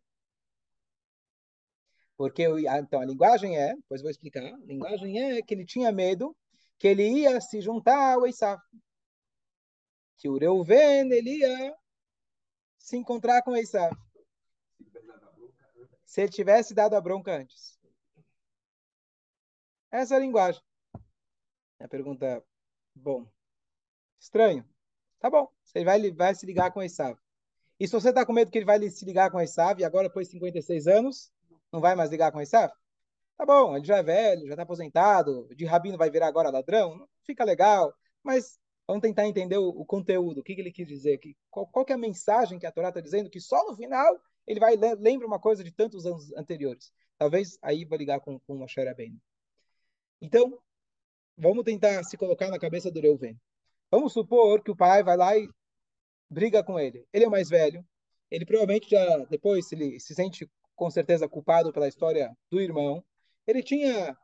Porque 2.16 2.44
então 2.44 3.00
a 3.00 3.04
linguagem 3.04 3.58
é, 3.58 3.74
depois 3.74 4.02
vou 4.02 4.10
explicar, 4.10 4.44
a 4.44 4.56
linguagem 4.58 5.20
é 5.20 5.42
que 5.42 5.54
ele 5.54 5.64
tinha 5.64 5.90
medo 5.90 6.36
que 6.78 6.88
ele 6.88 7.08
ia 7.08 7.40
se 7.40 7.60
juntar 7.60 8.14
ao 8.14 8.26
Esav. 8.26 8.60
Que 10.16 10.28
o 10.28 10.38
Reuven, 10.38 11.12
ele 11.12 11.38
ia 11.38 11.74
se 12.78 12.96
encontrar 12.96 13.42
com 13.42 13.56
Esav. 13.56 13.96
Se 16.04 16.22
ele 16.22 16.30
tivesse 16.30 16.74
dado 16.74 16.94
a 16.94 17.00
bronca 17.00 17.36
antes. 17.36 17.73
Essa 19.94 20.14
é 20.14 20.16
a 20.16 20.20
linguagem. 20.20 20.60
A 21.78 21.86
pergunta, 21.86 22.44
bom, 22.96 23.28
estranho. 24.18 24.68
Tá 25.20 25.30
bom, 25.30 25.48
você 25.62 25.84
vai, 25.84 26.10
vai 26.10 26.34
se 26.34 26.44
ligar 26.44 26.72
com 26.72 26.82
Esav. 26.82 27.16
E 27.78 27.86
se 27.86 27.92
você 27.92 28.08
está 28.08 28.26
com 28.26 28.32
medo 28.32 28.50
que 28.50 28.58
ele 28.58 28.64
vai 28.64 28.90
se 28.90 29.04
ligar 29.04 29.30
com 29.30 29.40
Esav, 29.40 29.80
e 29.80 29.84
agora 29.84 30.08
depois 30.08 30.26
de 30.26 30.32
56 30.32 30.88
anos, 30.88 31.32
não 31.72 31.80
vai 31.80 31.94
mais 31.94 32.10
ligar 32.10 32.32
com 32.32 32.40
Esav? 32.40 32.72
Tá 33.36 33.46
bom, 33.46 33.76
ele 33.76 33.86
já 33.86 33.98
é 33.98 34.02
velho, 34.02 34.48
já 34.48 34.54
está 34.54 34.64
aposentado, 34.64 35.46
de 35.54 35.64
rabino 35.64 35.96
vai 35.96 36.10
virar 36.10 36.26
agora 36.26 36.50
ladrão, 36.50 37.08
fica 37.24 37.44
legal, 37.44 37.94
mas 38.20 38.58
vamos 38.88 39.00
tentar 39.00 39.28
entender 39.28 39.58
o, 39.58 39.68
o 39.68 39.86
conteúdo, 39.86 40.40
o 40.40 40.42
que, 40.42 40.56
que, 40.56 40.60
ele 40.60 40.72
quis 40.72 40.88
dizer, 40.88 41.18
que, 41.18 41.36
qual, 41.48 41.68
qual 41.68 41.84
que 41.84 41.92
é 41.92 41.94
a 41.94 41.98
mensagem 41.98 42.58
que 42.58 42.66
a 42.66 42.72
Torá 42.72 42.88
está 42.88 43.00
dizendo, 43.00 43.30
que 43.30 43.40
só 43.40 43.64
no 43.64 43.76
final 43.76 44.20
ele 44.44 44.58
vai 44.58 44.74
lembra 44.98 45.24
uma 45.24 45.38
coisa 45.38 45.62
de 45.62 45.70
tantos 45.70 46.04
anos 46.04 46.32
anteriores. 46.32 46.92
Talvez 47.16 47.56
aí 47.62 47.84
vai 47.84 47.98
ligar 47.98 48.18
com, 48.18 48.40
com 48.40 48.56
Moshe 48.56 48.82
Rabbeinu. 48.82 49.20
Então, 50.20 50.58
vamos 51.36 51.64
tentar 51.64 52.02
se 52.04 52.16
colocar 52.16 52.48
na 52.50 52.58
cabeça 52.58 52.90
do 52.90 53.00
Reuven. 53.00 53.36
Vamos 53.90 54.12
supor 54.12 54.62
que 54.62 54.70
o 54.70 54.76
pai 54.76 55.02
vai 55.02 55.16
lá 55.16 55.36
e 55.36 55.48
briga 56.30 56.62
com 56.62 56.78
ele. 56.78 57.06
Ele 57.12 57.24
é 57.24 57.28
o 57.28 57.30
mais 57.30 57.48
velho. 57.48 57.84
Ele 58.30 58.44
provavelmente 58.44 58.90
já, 58.90 59.18
depois, 59.30 59.70
ele 59.72 60.00
se 60.00 60.14
sente 60.14 60.48
com 60.74 60.90
certeza 60.90 61.28
culpado 61.28 61.72
pela 61.72 61.88
história 61.88 62.36
do 62.50 62.60
irmão. 62.60 63.04
Ele 63.46 63.62
tinha, 63.62 64.16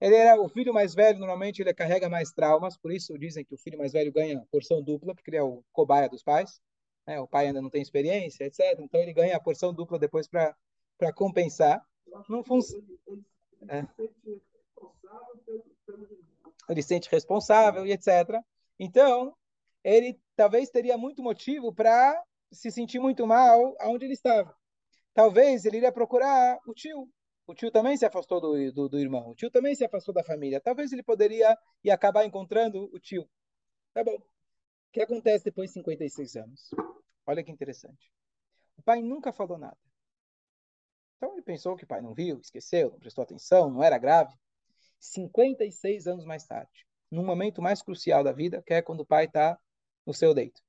ele 0.00 0.14
era 0.14 0.40
o 0.40 0.48
filho 0.48 0.72
mais 0.72 0.94
velho, 0.94 1.18
normalmente 1.18 1.60
ele 1.60 1.74
carrega 1.74 2.08
mais 2.08 2.30
traumas, 2.30 2.76
por 2.76 2.92
isso 2.92 3.18
dizem 3.18 3.44
que 3.44 3.54
o 3.54 3.58
filho 3.58 3.78
mais 3.78 3.92
velho 3.92 4.12
ganha 4.12 4.46
porção 4.50 4.82
dupla, 4.82 5.14
porque 5.14 5.30
ele 5.30 5.38
é 5.38 5.42
o 5.42 5.64
cobaia 5.72 6.08
dos 6.08 6.22
pais. 6.22 6.60
Né? 7.06 7.18
O 7.18 7.26
pai 7.26 7.46
ainda 7.46 7.62
não 7.62 7.70
tem 7.70 7.82
experiência, 7.82 8.44
etc. 8.44 8.78
Então 8.78 9.00
ele 9.00 9.12
ganha 9.12 9.36
a 9.36 9.40
porção 9.40 9.72
dupla 9.72 9.98
depois 9.98 10.28
para 10.28 10.54
compensar. 11.14 11.84
Não 12.28 12.44
funciona. 12.44 12.84
É. 13.68 13.84
Ele 16.68 16.82
se 16.82 16.88
sente 16.88 17.10
responsável 17.10 17.86
e 17.86 17.92
etc. 17.92 18.42
Então, 18.78 19.34
ele 19.82 20.20
talvez 20.36 20.70
teria 20.70 20.98
muito 20.98 21.22
motivo 21.22 21.72
para 21.72 22.22
se 22.52 22.70
sentir 22.70 22.98
muito 22.98 23.26
mal 23.26 23.74
aonde 23.80 24.04
ele 24.04 24.14
estava. 24.14 24.54
Talvez 25.14 25.64
ele 25.64 25.78
iria 25.78 25.92
procurar 25.92 26.58
o 26.66 26.74
tio. 26.74 27.08
O 27.46 27.54
tio 27.54 27.70
também 27.70 27.96
se 27.96 28.04
afastou 28.04 28.40
do, 28.40 28.72
do, 28.72 28.88
do 28.88 28.98
irmão. 28.98 29.30
O 29.30 29.34
tio 29.34 29.50
também 29.50 29.74
se 29.74 29.84
afastou 29.84 30.12
da 30.12 30.22
família. 30.22 30.60
Talvez 30.60 30.92
ele 30.92 31.02
poderia 31.02 31.56
e 31.82 31.90
acabar 31.90 32.24
encontrando 32.24 32.90
o 32.92 33.00
tio. 33.00 33.28
Tá 33.94 34.04
bom. 34.04 34.16
O 34.16 34.22
que 34.92 35.00
acontece 35.00 35.44
depois 35.44 35.70
de 35.70 35.74
56 35.74 36.36
anos? 36.36 36.70
Olha 37.26 37.42
que 37.42 37.50
interessante. 37.50 38.12
O 38.76 38.82
pai 38.82 39.02
nunca 39.02 39.32
falou 39.32 39.58
nada. 39.58 39.76
Então 41.16 41.32
ele 41.32 41.42
pensou 41.42 41.74
que 41.74 41.84
o 41.84 41.86
pai 41.86 42.00
não 42.00 42.14
viu, 42.14 42.38
esqueceu, 42.38 42.90
não 42.92 42.98
prestou 42.98 43.22
atenção, 43.22 43.70
não 43.70 43.82
era 43.82 43.98
grave. 43.98 44.32
56 44.98 46.06
anos 46.06 46.24
mais 46.24 46.44
tarde, 46.44 46.86
num 47.10 47.24
momento 47.24 47.62
mais 47.62 47.82
crucial 47.82 48.22
da 48.22 48.32
vida, 48.32 48.62
que 48.66 48.74
é 48.74 48.82
quando 48.82 49.00
o 49.00 49.06
pai 49.06 49.24
está 49.24 49.58
no 50.06 50.14
seu 50.14 50.32
leito. 50.32 50.60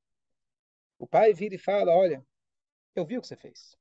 O 0.98 1.08
pai 1.08 1.34
vira 1.34 1.56
e 1.56 1.60
fala: 1.60 1.96
Olha, 1.96 2.26
eu 2.96 3.06
vi 3.06 3.18
o 3.18 3.22
que 3.22 3.28
você 3.28 3.36
fez. 3.36 3.78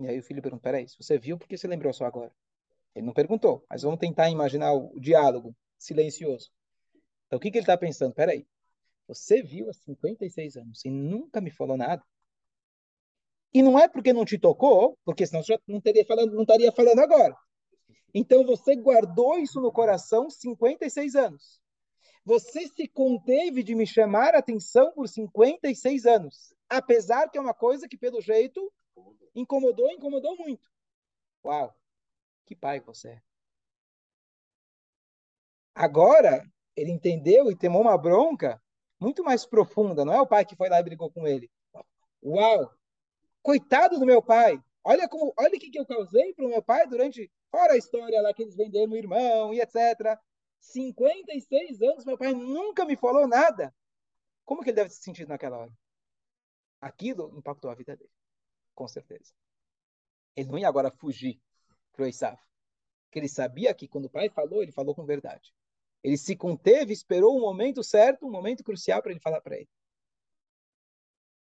E 0.00 0.06
aí 0.06 0.18
o 0.18 0.22
filho 0.22 0.42
pergunta: 0.42 0.62
Peraí, 0.62 0.86
você 0.98 1.18
viu, 1.18 1.38
por 1.38 1.48
que 1.48 1.56
você 1.56 1.66
lembrou 1.66 1.92
só 1.92 2.04
agora? 2.04 2.32
Ele 2.94 3.06
não 3.06 3.12
perguntou, 3.12 3.64
mas 3.68 3.82
vamos 3.82 3.98
tentar 3.98 4.30
imaginar 4.30 4.72
o, 4.72 4.98
diálogo 4.98 5.54
silencioso. 5.78 6.50
Então 7.26 7.36
o 7.36 7.40
que, 7.40 7.50
que 7.50 7.58
ele 7.58 7.64
está 7.64 7.76
pensando? 7.76 8.14
Peraí, 8.14 8.46
você 9.06 9.42
viu 9.42 9.68
há 9.68 9.72
56 9.72 10.56
anos 10.56 10.84
e 10.84 10.90
nunca 10.90 11.40
me 11.40 11.50
falou 11.50 11.76
nada? 11.76 12.02
E 13.52 13.62
não 13.62 13.78
é 13.78 13.88
porque 13.88 14.12
não 14.12 14.24
te 14.24 14.38
tocou, 14.38 14.98
porque 15.04 15.26
senão 15.26 15.42
você 15.42 15.58
não, 15.66 15.80
teria 15.80 16.04
falando, 16.06 16.32
não 16.32 16.42
estaria 16.42 16.72
falando 16.72 17.00
agora. 17.00 17.36
Então 18.14 18.44
você 18.44 18.76
guardou 18.76 19.38
isso 19.38 19.60
no 19.60 19.72
coração 19.72 20.30
56 20.30 21.14
anos. 21.14 21.60
Você 22.24 22.66
se 22.66 22.88
conteve 22.88 23.62
de 23.62 23.74
me 23.74 23.86
chamar 23.86 24.34
a 24.34 24.38
atenção 24.38 24.92
por 24.92 25.08
56 25.08 26.06
anos, 26.06 26.54
apesar 26.68 27.30
que 27.30 27.38
é 27.38 27.40
uma 27.40 27.54
coisa 27.54 27.86
que, 27.86 27.96
pelo 27.96 28.20
jeito, 28.20 28.72
incomodou, 29.34 29.90
incomodou 29.90 30.36
muito. 30.36 30.68
Uau, 31.44 31.72
que 32.44 32.56
pai 32.56 32.80
você 32.80 33.10
é. 33.10 33.22
Agora, 35.74 36.42
ele 36.74 36.90
entendeu 36.90 37.50
e 37.50 37.56
temou 37.56 37.82
uma 37.82 37.96
bronca 37.96 38.60
muito 38.98 39.22
mais 39.22 39.46
profunda. 39.46 40.04
Não 40.04 40.14
é 40.14 40.20
o 40.20 40.26
pai 40.26 40.44
que 40.44 40.56
foi 40.56 40.68
lá 40.68 40.80
e 40.80 40.82
brigou 40.82 41.10
com 41.10 41.26
ele. 41.26 41.50
Uau! 42.24 42.72
Coitado 43.42 43.98
do 43.98 44.06
meu 44.06 44.22
pai! 44.22 44.60
Olha 44.82 45.08
como, 45.08 45.32
olha 45.36 45.56
o 45.56 45.58
que, 45.58 45.70
que 45.70 45.78
eu 45.78 45.86
causei 45.86 46.32
para 46.32 46.44
o 46.44 46.48
meu 46.48 46.62
pai 46.62 46.86
durante, 46.86 47.30
fora 47.56 47.72
a 47.72 47.76
história 47.78 48.20
lá 48.20 48.34
que 48.34 48.42
eles 48.42 48.54
venderam 48.54 48.92
o 48.92 48.96
irmão 48.96 49.54
e 49.54 49.60
etc. 49.62 50.20
56 50.60 51.80
anos, 51.80 52.04
meu 52.04 52.18
pai 52.18 52.34
nunca 52.34 52.84
me 52.84 52.96
falou 52.96 53.26
nada. 53.26 53.74
Como 54.44 54.62
que 54.62 54.68
ele 54.68 54.76
deve 54.76 54.90
se 54.90 55.02
sentir 55.02 55.26
naquela 55.26 55.56
hora? 55.56 55.72
Aquilo 56.78 57.32
impactou 57.36 57.70
a 57.70 57.74
vida 57.74 57.96
dele, 57.96 58.10
com 58.74 58.86
certeza. 58.86 59.32
Ele 60.36 60.50
não 60.50 60.58
ia 60.58 60.68
agora 60.68 60.90
fugir 60.90 61.40
para 61.92 62.04
o 62.04 62.06
Esav. 62.06 62.38
Porque 63.06 63.20
ele 63.20 63.28
sabia 63.28 63.72
que 63.72 63.88
quando 63.88 64.04
o 64.04 64.10
pai 64.10 64.28
falou, 64.28 64.62
ele 64.62 64.72
falou 64.72 64.94
com 64.94 65.06
verdade. 65.06 65.54
Ele 66.02 66.18
se 66.18 66.36
conteve, 66.36 66.92
esperou 66.92 67.38
um 67.38 67.40
momento 67.40 67.82
certo, 67.82 68.26
um 68.26 68.30
momento 68.30 68.62
crucial 68.62 69.00
para 69.00 69.12
ele 69.12 69.20
falar 69.20 69.40
para 69.40 69.56
ele. 69.56 69.68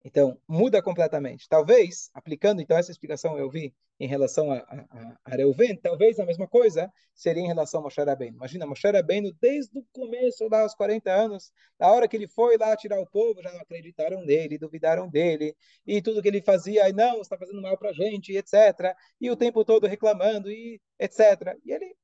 Então, 0.07 0.39
muda 0.47 0.83
completamente. 0.83 1.49
Talvez, 1.49 2.11
aplicando 2.13 2.61
então 2.61 2.77
essa 2.77 2.91
explicação 2.91 3.39
eu 3.39 3.49
vi 3.49 3.73
em 3.99 4.07
relação 4.07 4.51
a, 4.51 4.57
a, 4.57 5.17
a 5.25 5.37
talvez 5.81 6.19
a 6.19 6.25
mesma 6.25 6.47
coisa 6.47 6.93
seria 7.11 7.41
em 7.41 7.47
relação 7.47 7.79
a 7.79 7.83
Moshe 7.83 7.99
Rabbeinu. 7.99 8.37
Imagina, 8.37 8.67
Moshe 8.67 8.87
Rabbeinu, 8.87 9.33
desde 9.41 9.79
o 9.79 9.83
começo, 9.91 10.47
lá 10.47 10.61
aos 10.61 10.75
40 10.75 11.11
anos, 11.11 11.51
da 11.79 11.91
hora 11.91 12.07
que 12.07 12.15
ele 12.15 12.27
foi 12.27 12.55
lá 12.55 12.77
tirar 12.77 12.99
o 12.99 13.07
povo, 13.07 13.41
já 13.41 13.51
não 13.51 13.61
acreditaram 13.61 14.23
nele, 14.23 14.59
duvidaram 14.59 15.09
dele, 15.09 15.55
e 15.87 15.99
tudo 16.03 16.21
que 16.21 16.27
ele 16.27 16.41
fazia, 16.41 16.87
não, 16.93 17.21
está 17.21 17.35
fazendo 17.35 17.59
mal 17.59 17.75
para 17.75 17.89
a 17.89 17.93
gente, 17.93 18.31
etc. 18.31 18.95
E 19.19 19.31
o 19.31 19.35
tempo 19.35 19.65
todo 19.65 19.87
reclamando, 19.87 20.51
e 20.51 20.79
etc. 20.99 21.57
E 21.65 21.71
ele 21.71 21.95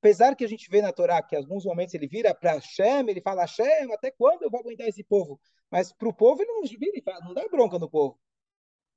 Apesar 0.00 0.34
que 0.34 0.44
a 0.44 0.48
gente 0.48 0.68
vê 0.70 0.80
na 0.80 0.92
Torá 0.92 1.22
que 1.22 1.36
em 1.36 1.38
alguns 1.38 1.64
momentos 1.66 1.94
ele 1.94 2.08
vira 2.08 2.34
para 2.34 2.52
Hashem, 2.52 3.06
ele 3.08 3.20
fala, 3.20 3.42
Hashem, 3.42 3.92
até 3.92 4.10
quando 4.10 4.42
eu 4.42 4.50
vou 4.50 4.60
aguentar 4.60 4.88
esse 4.88 5.04
povo? 5.04 5.38
Mas 5.70 5.92
para 5.92 6.08
o 6.08 6.14
povo 6.14 6.40
ele 6.40 6.50
não 6.52 6.62
vira 6.62 6.96
e 6.98 7.02
fala, 7.02 7.20
não 7.20 7.34
dá 7.34 7.46
bronca 7.48 7.78
no 7.78 7.88
povo. 7.88 8.18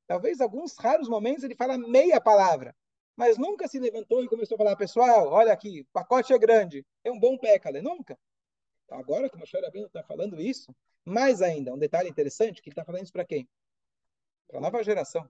Talvez 0.07 0.39
alguns 0.39 0.77
raros 0.77 1.09
momentos 1.09 1.43
ele 1.43 1.55
fala 1.55 1.77
meia 1.77 2.21
palavra, 2.21 2.73
mas 3.17 3.37
nunca 3.37 3.67
se 3.67 3.79
levantou 3.79 4.23
e 4.23 4.29
começou 4.29 4.55
a 4.55 4.57
falar, 4.57 4.75
pessoal, 4.77 5.27
olha 5.27 5.51
aqui, 5.51 5.81
o 5.81 5.85
pacote 5.91 6.31
é 6.31 6.37
grande, 6.37 6.85
é 7.03 7.11
um 7.11 7.19
bom 7.19 7.37
pécale, 7.37 7.81
nunca. 7.81 8.17
Então, 8.85 8.97
agora 8.97 9.29
que 9.29 9.35
o 9.35 9.39
Moshe 9.39 9.59
Rabbeinu 9.59 9.87
está 9.87 10.03
falando 10.03 10.39
isso, 10.39 10.73
mais 11.03 11.41
ainda, 11.41 11.73
um 11.73 11.77
detalhe 11.77 12.09
interessante, 12.09 12.61
que 12.61 12.69
ele 12.69 12.73
está 12.73 12.85
falando 12.85 13.03
isso 13.03 13.13
para 13.13 13.25
quem? 13.25 13.47
Para 14.47 14.59
a 14.59 14.61
nova 14.61 14.81
geração, 14.83 15.27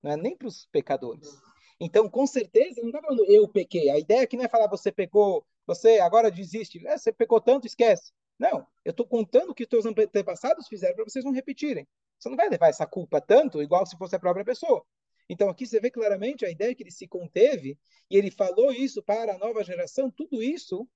não 0.00 0.12
é 0.12 0.16
nem 0.16 0.36
para 0.36 0.46
os 0.46 0.66
pecadores. 0.66 1.36
Então, 1.80 2.08
com 2.10 2.26
certeza, 2.26 2.82
não 2.82 2.90
está 2.90 3.00
falando 3.00 3.24
eu 3.24 3.48
pequei. 3.48 3.88
A 3.88 3.98
ideia 3.98 4.22
aqui 4.22 4.36
não 4.36 4.44
é 4.44 4.48
falar 4.48 4.68
você 4.68 4.92
pecou, 4.92 5.46
você 5.66 5.98
agora 5.98 6.30
desiste. 6.30 6.86
É, 6.86 6.98
você 6.98 7.10
pecou 7.10 7.40
tanto, 7.40 7.66
esquece. 7.66 8.12
Não, 8.38 8.66
eu 8.84 8.90
estou 8.90 9.06
contando 9.06 9.50
o 9.50 9.54
que 9.54 9.62
os 9.62 9.68
teus 9.68 9.86
antepassados 9.86 10.68
fizeram 10.68 10.94
para 10.94 11.04
vocês 11.04 11.24
não 11.24 11.32
repetirem. 11.32 11.88
Você 12.18 12.28
não 12.28 12.36
vai 12.36 12.48
levar 12.48 12.68
essa 12.68 12.86
culpa 12.86 13.20
tanto, 13.20 13.62
igual 13.62 13.86
se 13.86 13.96
fosse 13.96 14.14
a 14.14 14.20
própria 14.20 14.44
pessoa. 14.44 14.84
Então, 15.28 15.48
aqui 15.48 15.66
você 15.66 15.80
vê 15.80 15.90
claramente 15.90 16.44
a 16.44 16.50
ideia 16.50 16.74
que 16.74 16.82
ele 16.82 16.90
se 16.90 17.06
conteve 17.06 17.78
e 18.10 18.16
ele 18.16 18.30
falou 18.30 18.72
isso 18.72 19.02
para 19.02 19.34
a 19.34 19.38
nova 19.38 19.64
geração. 19.64 20.10
Tudo 20.10 20.42
isso 20.42 20.86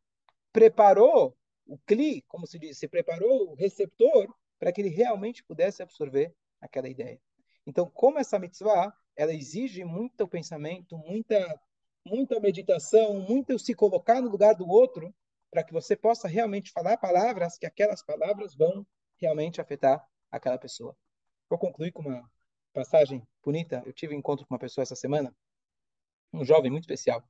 preparou 0.53 1.37
o 1.67 1.79
CLI, 1.87 2.23
como 2.29 2.47
se 2.47 2.59
diz, 2.59 2.79
se 2.79 2.89
preparou 2.89 3.53
o 3.53 3.55
receptor 3.55 4.27
para 4.59 4.73
que 4.73 4.81
ele 4.81 4.91
realmente 4.91 5.43
pudesse 5.45 5.83
absorver 5.83 6.35
aquela 6.61 6.89
ideia. 6.89 7.21
Então, 7.67 7.89
como 7.89 8.19
essa 8.19 8.39
mitzvah 8.39 8.93
ela 9.17 9.33
exige 9.33 9.85
muito 9.85 10.27
pensamento, 10.29 10.97
muita 10.99 11.61
muita 12.05 12.39
meditação, 12.39 13.19
muito 13.21 13.59
se 13.59 13.75
colocar 13.75 14.21
no 14.21 14.29
lugar 14.29 14.55
do 14.55 14.69
outro, 14.69 15.15
para 15.51 15.65
que 15.65 15.73
você 15.73 15.97
possa 15.97 16.29
realmente 16.29 16.71
falar 16.71 16.99
palavras 16.99 17.57
que 17.57 17.65
aquelas 17.65 18.03
palavras 18.03 18.55
vão 18.55 18.87
realmente 19.17 19.61
afetar 19.61 20.05
aquela 20.31 20.59
pessoa. 20.59 20.95
Vou 21.49 21.59
concluir 21.59 21.93
com 21.93 22.03
uma 22.03 22.31
passagem 22.73 23.27
bonita. 23.43 23.83
Eu 23.87 23.93
tive 23.93 24.15
um 24.15 24.19
encontro 24.19 24.47
com 24.47 24.53
uma 24.55 24.59
pessoa 24.59 24.83
essa 24.83 24.97
semana, 24.97 25.35
um 26.33 26.45
jovem 26.45 26.71
muito 26.71 26.85
especial. 26.85 27.23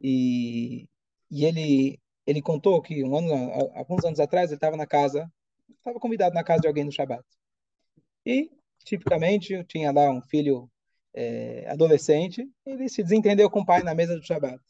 E, 0.00 0.88
e 1.30 1.44
ele 1.44 1.98
ele 2.26 2.42
contou 2.42 2.82
que 2.82 3.04
um 3.04 3.16
ano, 3.16 3.32
alguns 3.74 4.04
anos 4.04 4.18
atrás 4.18 4.50
ele 4.50 4.56
estava 4.56 4.76
na 4.76 4.86
casa, 4.86 5.32
estava 5.78 6.00
convidado 6.00 6.34
na 6.34 6.42
casa 6.42 6.60
de 6.60 6.66
alguém 6.66 6.84
no 6.84 6.90
Shabat. 6.90 7.24
E 8.24 8.50
tipicamente 8.86 9.64
tinha 9.64 9.90
lá 9.90 10.08
um 10.08 10.22
filho 10.22 10.70
é, 11.12 11.68
adolescente, 11.68 12.48
ele 12.64 12.88
se 12.88 13.02
desentendeu 13.02 13.50
com 13.50 13.60
o 13.60 13.66
pai 13.66 13.82
na 13.82 13.94
mesa 13.94 14.16
do 14.16 14.24
Shabat. 14.24 14.62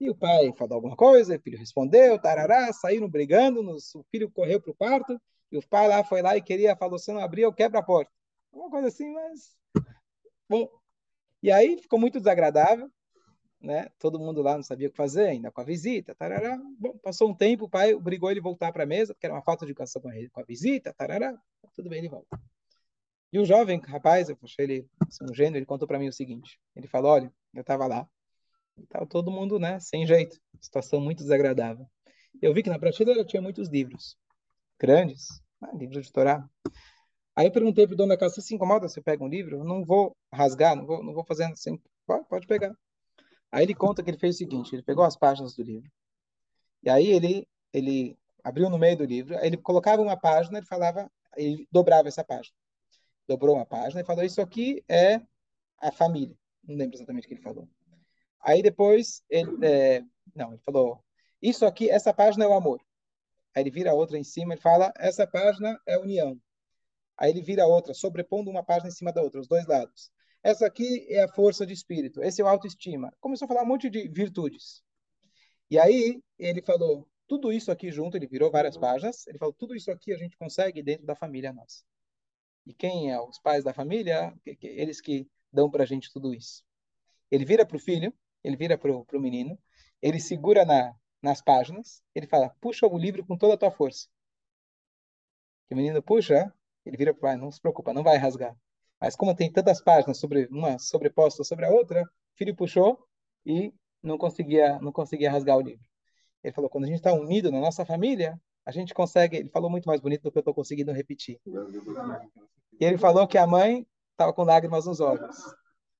E 0.00 0.10
o 0.10 0.16
pai 0.16 0.52
falou 0.56 0.76
alguma 0.76 0.96
coisa, 0.96 1.36
o 1.36 1.40
filho 1.40 1.58
respondeu, 1.58 2.18
tarará, 2.18 2.72
saíram 2.72 3.08
brigando, 3.08 3.62
nos, 3.62 3.94
o 3.94 4.02
filho 4.10 4.30
correu 4.30 4.60
para 4.60 4.72
o 4.72 4.74
quarto, 4.74 5.20
e 5.52 5.58
o 5.58 5.68
pai 5.68 5.86
lá 5.86 6.02
foi 6.02 6.22
lá 6.22 6.36
e 6.36 6.42
queria, 6.42 6.74
falou, 6.74 6.98
se 6.98 7.12
não 7.12 7.20
abrir, 7.20 7.42
eu 7.42 7.52
quebro 7.52 7.78
a 7.78 7.82
porta. 7.82 8.10
Uma 8.50 8.70
coisa 8.70 8.88
assim, 8.88 9.12
mas... 9.12 9.54
Bom, 10.48 10.68
e 11.42 11.52
aí 11.52 11.76
ficou 11.76 12.00
muito 12.00 12.18
desagradável, 12.18 12.90
né? 13.60 13.88
Todo 13.98 14.18
mundo 14.18 14.42
lá 14.42 14.56
não 14.56 14.62
sabia 14.62 14.88
o 14.88 14.90
que 14.90 14.96
fazer, 14.96 15.28
ainda 15.28 15.52
com 15.52 15.60
a 15.60 15.64
visita, 15.64 16.14
tarará. 16.14 16.58
Bom, 16.78 16.96
passou 17.02 17.28
um 17.28 17.34
tempo, 17.34 17.66
o 17.66 17.70
pai 17.70 17.92
obrigou 17.94 18.30
ele 18.30 18.40
a 18.40 18.42
voltar 18.42 18.72
para 18.72 18.84
a 18.84 18.86
mesa, 18.86 19.14
porque 19.14 19.26
era 19.26 19.34
uma 19.34 19.42
falta 19.42 19.66
de 19.66 19.72
educação 19.72 20.00
com 20.00 20.08
a, 20.08 20.12
com 20.32 20.40
a 20.40 20.44
visita, 20.44 20.94
tarará. 20.94 21.38
Tudo 21.74 21.88
bem, 21.88 21.98
ele 21.98 22.08
volta. 22.08 22.40
E 23.32 23.38
o 23.38 23.46
jovem 23.46 23.80
rapaz, 23.80 24.28
eu 24.28 24.36
achei 24.42 24.64
ele 24.64 24.90
assim, 25.08 25.24
um 25.24 25.34
gênio, 25.34 25.56
ele 25.56 25.64
contou 25.64 25.88
para 25.88 25.98
mim 25.98 26.08
o 26.08 26.12
seguinte: 26.12 26.60
ele 26.76 26.86
falou, 26.86 27.12
olha, 27.12 27.32
eu 27.54 27.62
estava 27.62 27.86
lá, 27.86 28.06
estava 28.78 29.06
todo 29.06 29.30
mundo, 29.30 29.58
né, 29.58 29.80
sem 29.80 30.06
jeito, 30.06 30.38
situação 30.60 31.00
muito 31.00 31.22
desagradável. 31.22 31.86
Eu 32.42 32.52
vi 32.52 32.62
que 32.62 32.68
na 32.68 32.78
prateleira 32.78 33.24
tinha 33.24 33.40
muitos 33.40 33.70
livros, 33.70 34.18
grandes, 34.78 35.28
né, 35.60 35.70
livros 35.74 36.06
de 36.06 36.12
Torá. 36.12 36.46
Aí 37.34 37.46
eu 37.46 37.52
perguntei 37.52 37.86
para 37.86 37.94
o 37.94 37.96
dono 37.96 38.10
da 38.10 38.18
casa, 38.18 38.34
você 38.34 38.42
se 38.42 38.54
incomoda 38.54 38.86
se 38.88 38.98
eu 38.98 39.02
pego 39.02 39.24
um 39.24 39.28
livro? 39.28 39.56
Eu 39.56 39.64
não 39.64 39.82
vou 39.82 40.14
rasgar, 40.30 40.76
não 40.76 40.84
vou, 40.84 41.02
não 41.02 41.14
vou 41.14 41.24
fazendo 41.24 41.52
assim. 41.52 41.80
Pode, 42.06 42.28
pode 42.28 42.46
pegar. 42.46 42.76
Aí 43.50 43.64
ele 43.64 43.74
conta 43.74 44.02
que 44.02 44.10
ele 44.10 44.18
fez 44.18 44.34
o 44.34 44.38
seguinte, 44.38 44.74
ele 44.74 44.82
pegou 44.82 45.04
as 45.04 45.16
páginas 45.16 45.54
do 45.54 45.62
livro, 45.62 45.90
e 46.82 46.90
aí 46.90 47.06
ele, 47.08 47.46
ele 47.72 48.18
abriu 48.44 48.68
no 48.68 48.78
meio 48.78 48.96
do 48.96 49.04
livro, 49.04 49.34
ele 49.42 49.56
colocava 49.56 50.02
uma 50.02 50.16
página, 50.18 50.58
ele 50.58 50.66
falava, 50.66 51.10
ele 51.36 51.66
dobrava 51.70 52.08
essa 52.08 52.24
página 52.24 52.54
dobrou 53.26 53.56
uma 53.56 53.66
página 53.66 54.00
e 54.00 54.04
falou: 54.04 54.24
Isso 54.24 54.40
aqui 54.40 54.84
é 54.88 55.20
a 55.78 55.92
família. 55.92 56.36
Não 56.64 56.76
lembro 56.76 56.96
exatamente 56.96 57.24
o 57.24 57.28
que 57.28 57.34
ele 57.34 57.42
falou. 57.42 57.68
Aí 58.40 58.62
depois, 58.62 59.22
ele, 59.28 59.64
é, 59.64 60.02
não, 60.34 60.52
ele 60.52 60.62
falou: 60.64 61.02
Isso 61.40 61.64
aqui, 61.66 61.90
essa 61.90 62.12
página 62.12 62.44
é 62.44 62.48
o 62.48 62.54
amor. 62.54 62.80
Aí 63.54 63.62
ele 63.62 63.70
vira 63.70 63.94
outra 63.94 64.18
em 64.18 64.24
cima 64.24 64.54
e 64.54 64.56
fala: 64.58 64.92
Essa 64.96 65.26
página 65.26 65.80
é 65.86 65.94
a 65.94 66.00
união. 66.00 66.40
Aí 67.16 67.30
ele 67.30 67.42
vira 67.42 67.66
outra, 67.66 67.94
sobrepondo 67.94 68.50
uma 68.50 68.64
página 68.64 68.88
em 68.88 68.92
cima 68.92 69.12
da 69.12 69.22
outra, 69.22 69.40
os 69.40 69.46
dois 69.46 69.66
lados. 69.66 70.10
Essa 70.42 70.66
aqui 70.66 71.06
é 71.08 71.22
a 71.22 71.28
força 71.28 71.64
de 71.64 71.72
espírito, 71.72 72.22
esse 72.22 72.40
é 72.40 72.44
o 72.44 72.48
autoestima. 72.48 73.12
Começou 73.20 73.46
a 73.46 73.48
falar 73.48 73.62
um 73.62 73.66
monte 73.66 73.88
de 73.88 74.08
virtudes. 74.08 74.82
E 75.70 75.78
aí 75.78 76.20
ele 76.38 76.60
falou: 76.62 77.08
tudo 77.28 77.52
isso 77.52 77.70
aqui 77.70 77.90
junto, 77.90 78.16
ele 78.16 78.26
virou 78.26 78.50
várias 78.50 78.76
páginas, 78.76 79.26
ele 79.26 79.38
falou: 79.38 79.54
tudo 79.54 79.74
isso 79.74 79.90
aqui 79.90 80.12
a 80.12 80.16
gente 80.16 80.36
consegue 80.36 80.82
dentro 80.82 81.06
da 81.06 81.14
família 81.14 81.52
nossa. 81.52 81.84
E 82.66 82.72
quem 82.72 83.10
é 83.10 83.20
os 83.20 83.38
pais 83.38 83.64
da 83.64 83.74
família? 83.74 84.34
Eles 84.44 85.00
que 85.00 85.28
dão 85.52 85.70
para 85.70 85.82
a 85.82 85.86
gente 85.86 86.12
tudo 86.12 86.32
isso. 86.34 86.64
Ele 87.30 87.44
vira 87.44 87.66
para 87.66 87.76
o 87.76 87.80
filho, 87.80 88.12
ele 88.44 88.56
vira 88.56 88.78
para 88.78 88.92
o 88.92 89.20
menino, 89.20 89.58
ele 90.00 90.20
segura 90.20 90.64
na, 90.64 90.94
nas 91.20 91.40
páginas, 91.40 92.02
ele 92.14 92.26
fala, 92.26 92.54
puxa 92.60 92.86
o 92.86 92.98
livro 92.98 93.24
com 93.24 93.36
toda 93.36 93.54
a 93.54 93.56
tua 93.56 93.70
força. 93.70 94.08
E 95.70 95.74
o 95.74 95.76
menino 95.76 96.02
puxa, 96.02 96.52
ele 96.84 96.96
vira 96.96 97.12
para 97.12 97.18
o 97.18 97.22
pai, 97.22 97.36
não 97.36 97.50
se 97.50 97.60
preocupa, 97.60 97.92
não 97.92 98.02
vai 98.02 98.16
rasgar. 98.16 98.56
Mas 99.00 99.16
como 99.16 99.34
tem 99.34 99.50
tantas 99.50 99.80
páginas 99.80 100.18
sobre 100.18 100.46
uma 100.46 100.78
sobreposta 100.78 101.42
sobre 101.44 101.66
a 101.66 101.70
outra, 101.70 102.02
o 102.02 102.36
filho 102.36 102.54
puxou 102.54 103.06
e 103.44 103.72
não 104.02 104.18
conseguia, 104.18 104.78
não 104.80 104.92
conseguia 104.92 105.30
rasgar 105.30 105.56
o 105.56 105.60
livro. 105.60 105.84
Ele 106.42 106.52
falou, 106.52 106.68
quando 106.68 106.84
a 106.84 106.86
gente 106.88 106.96
está 106.96 107.12
unido 107.12 107.50
na 107.50 107.60
nossa 107.60 107.84
família, 107.84 108.40
a 108.64 108.70
gente 108.70 108.94
consegue. 108.94 109.36
Ele 109.36 109.48
falou 109.48 109.70
muito 109.70 109.86
mais 109.86 110.00
bonito 110.00 110.22
do 110.22 110.32
que 110.32 110.38
eu 110.38 110.40
estou 110.40 110.54
conseguindo 110.54 110.92
repetir. 110.92 111.40
E 112.80 112.84
ele 112.84 112.98
falou 112.98 113.26
que 113.26 113.38
a 113.38 113.46
mãe 113.46 113.86
estava 114.12 114.32
com 114.32 114.44
lágrimas 114.44 114.86
nos 114.86 115.00
olhos. 115.00 115.36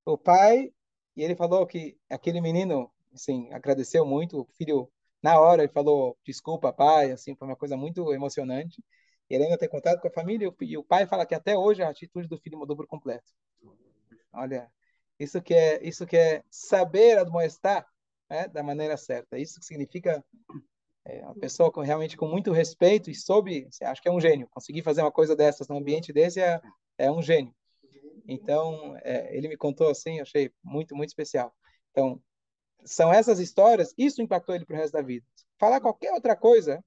O 0.04 0.16
pai, 0.16 0.72
e 1.16 1.22
ele 1.22 1.36
falou 1.36 1.66
que 1.66 1.96
aquele 2.10 2.40
menino, 2.40 2.90
assim, 3.14 3.52
agradeceu 3.52 4.04
muito. 4.04 4.40
O 4.40 4.48
filho, 4.56 4.90
na 5.22 5.38
hora, 5.38 5.62
ele 5.62 5.72
falou 5.72 6.16
desculpa, 6.24 6.72
pai, 6.72 7.12
assim, 7.12 7.34
foi 7.34 7.48
uma 7.48 7.56
coisa 7.56 7.76
muito 7.76 8.12
emocionante. 8.12 8.82
Ele 9.28 9.44
ainda 9.44 9.58
tem 9.58 9.68
contato 9.68 10.00
com 10.00 10.08
a 10.08 10.12
família 10.12 10.52
e 10.60 10.76
o 10.76 10.84
pai 10.84 11.06
fala 11.06 11.24
que 11.24 11.34
até 11.34 11.56
hoje 11.56 11.82
a 11.82 11.88
atitude 11.88 12.28
do 12.28 12.38
filho 12.38 12.58
mudou 12.58 12.76
por 12.76 12.86
completo. 12.86 13.32
Olha, 14.32 14.70
isso 15.18 15.40
que 15.40 15.54
é, 15.54 15.82
isso 15.86 16.06
que 16.06 16.16
é 16.16 16.42
saber 16.50 17.18
admoestar 17.18 17.86
né, 18.28 18.48
da 18.48 18.62
maneira 18.62 18.96
certa. 18.96 19.38
Isso 19.38 19.58
que 19.58 19.66
significa 19.66 20.24
é 21.04 21.24
uma 21.24 21.34
pessoa 21.34 21.70
com, 21.70 21.80
realmente 21.80 22.16
com 22.16 22.28
muito 22.28 22.52
respeito 22.52 23.10
e 23.10 23.14
soube, 23.14 23.68
acha 23.82 24.00
que 24.00 24.08
é 24.08 24.12
um 24.12 24.20
gênio. 24.20 24.48
Conseguir 24.50 24.82
fazer 24.82 25.02
uma 25.02 25.12
coisa 25.12 25.34
dessas 25.34 25.68
num 25.68 25.78
ambiente 25.78 26.12
desse 26.12 26.40
é, 26.40 26.60
é 26.96 27.10
um 27.10 27.20
gênio. 27.20 27.54
Então, 28.26 28.96
é, 29.02 29.36
ele 29.36 29.48
me 29.48 29.56
contou 29.56 29.90
assim, 29.90 30.20
achei 30.20 30.52
muito, 30.62 30.94
muito 30.94 31.10
especial. 31.10 31.52
Então, 31.90 32.22
são 32.84 33.12
essas 33.12 33.38
histórias, 33.38 33.92
isso 33.98 34.22
impactou 34.22 34.54
ele 34.54 34.64
para 34.64 34.74
o 34.74 34.78
resto 34.78 34.92
da 34.92 35.02
vida. 35.02 35.26
Falar 35.58 35.80
qualquer 35.80 36.12
outra 36.12 36.36
coisa, 36.36 36.82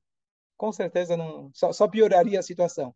com 0.58 0.71
certeza 0.71 1.17
não, 1.17 1.51
só, 1.54 1.73
só 1.73 1.88
pioraria 1.88 2.39
a 2.39 2.43
situação. 2.43 2.95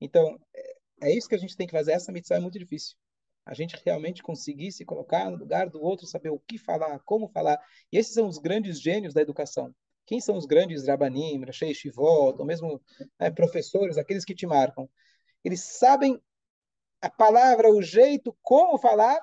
Então, 0.00 0.38
é, 0.54 0.76
é, 1.02 1.16
isso 1.16 1.28
que 1.28 1.34
a 1.34 1.38
gente 1.38 1.56
tem 1.56 1.66
que 1.66 1.72
fazer. 1.72 1.92
Essa 1.92 2.12
missão 2.12 2.36
é 2.36 2.40
muito 2.40 2.58
difícil. 2.58 2.96
A 3.44 3.54
gente 3.54 3.80
realmente 3.84 4.22
conseguir 4.22 4.70
se 4.72 4.84
colocar 4.84 5.30
no 5.30 5.38
lugar 5.38 5.70
do 5.70 5.82
outro, 5.82 6.06
saber 6.06 6.28
o 6.28 6.38
que 6.38 6.58
falar, 6.58 6.98
como 7.00 7.28
falar. 7.28 7.58
E 7.90 7.96
esses 7.96 8.12
são 8.12 8.28
os 8.28 8.38
grandes 8.38 8.80
gênios 8.80 9.14
da 9.14 9.22
educação. 9.22 9.74
Quem 10.08 10.22
são 10.22 10.38
os 10.38 10.46
grandes 10.46 10.86
Rabanim, 10.86 11.44
Rashei 11.44 11.74
Shivot, 11.74 12.38
ou 12.38 12.46
mesmo 12.46 12.80
né, 13.20 13.30
professores, 13.30 13.98
aqueles 13.98 14.24
que 14.24 14.34
te 14.34 14.46
marcam? 14.46 14.88
Eles 15.44 15.60
sabem 15.60 16.18
a 17.02 17.10
palavra, 17.10 17.70
o 17.70 17.82
jeito, 17.82 18.34
como 18.40 18.78
falar, 18.78 19.20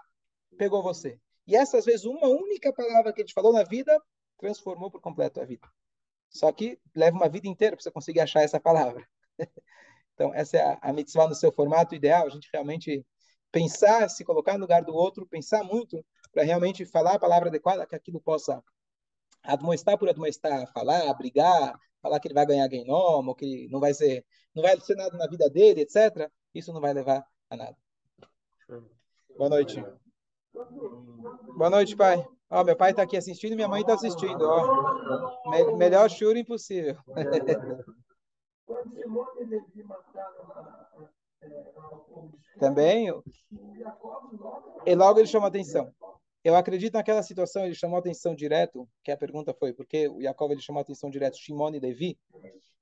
pegou 0.56 0.84
você. 0.84 1.20
E 1.48 1.56
essa, 1.56 1.80
às 1.80 1.86
vezes, 1.86 2.06
uma 2.06 2.28
única 2.28 2.72
palavra 2.72 3.12
que 3.12 3.22
ele 3.22 3.34
falou 3.34 3.52
na 3.52 3.64
vida, 3.64 4.00
transformou 4.38 4.92
por 4.92 5.02
completo 5.02 5.42
a 5.42 5.44
vida. 5.44 5.68
Só 6.30 6.52
que 6.52 6.80
leva 6.96 7.18
uma 7.18 7.30
vida 7.30 7.48
inteira 7.48 7.76
para 7.76 7.82
você 7.82 7.90
conseguir 7.90 8.20
achar 8.20 8.44
essa 8.44 8.60
palavra. 8.60 9.04
então, 10.14 10.36
essa 10.36 10.58
é 10.58 10.78
a 10.80 10.94
mitzvah 10.94 11.28
no 11.28 11.34
seu 11.34 11.52
formato 11.52 11.96
ideal, 11.96 12.28
a 12.28 12.30
gente 12.30 12.48
realmente 12.54 13.04
pensar, 13.52 14.08
se 14.08 14.24
colocar 14.24 14.54
no 14.54 14.62
lugar 14.62 14.84
do 14.84 14.94
outro, 14.94 15.26
pensar 15.26 15.64
muito 15.64 16.06
para 16.32 16.44
realmente 16.44 16.86
falar 16.86 17.16
a 17.16 17.20
palavra 17.20 17.50
adequada, 17.50 17.88
que 17.88 17.96
aquilo 17.96 18.22
possa 18.22 18.64
admoestar 19.46 19.98
por 19.98 20.10
admoestar, 20.10 20.72
falar, 20.74 21.14
brigar, 21.14 21.80
falar 22.02 22.20
que 22.20 22.28
ele 22.28 22.36
vai 22.36 22.46
ganhar 22.46 22.68
Gainom, 22.68 23.26
ou 23.26 23.36
que 23.36 23.68
não 23.70 23.80
vai 23.80 23.94
ser, 23.94 24.26
não 24.54 24.64
vai 24.64 24.80
ser 24.80 24.96
nada 24.96 25.18
na 25.18 25.28
vida 25.28 25.50
dele, 25.50 25.82
etc. 25.82 26.30
Isso 26.54 26.74
não 26.74 26.82
vai 26.82 26.94
levar 26.94 27.26
a 27.50 27.56
nada. 27.56 27.78
Boa 29.38 29.50
noite. 29.50 29.84
Boa 31.58 31.70
noite, 31.70 31.96
pai. 31.96 32.26
Ó, 32.50 32.64
meu 32.64 32.76
pai 32.76 32.92
está 32.92 33.04
aqui 33.04 33.18
assistindo 33.18 33.56
minha 33.56 33.68
mãe 33.68 33.82
está 33.82 33.94
assistindo. 33.96 34.42
Ó. 34.42 35.50
Me 35.50 35.74
melhor 35.74 36.10
choro 36.10 36.38
impossível. 36.38 36.96
Também. 42.60 43.10
E 44.86 44.96
logo 44.96 45.20
ele 45.20 45.28
chama 45.28 45.48
atenção. 45.48 45.94
Eu 46.46 46.56
acredito 46.56 46.94
naquela 46.94 47.24
situação, 47.24 47.66
ele 47.66 47.74
chamou 47.74 47.98
atenção 47.98 48.36
direto, 48.36 48.88
que 49.04 49.12
a 49.12 49.18
pergunta 49.18 49.52
foi, 49.52 49.74
por 49.74 49.84
que 49.84 50.08
o 50.08 50.22
Jacob 50.22 50.52
ele 50.52 50.62
chamou 50.62 50.80
atenção 50.80 51.10
direto, 51.10 51.40
Shimon 51.40 51.74
e 51.74 51.80
Levi? 51.80 52.20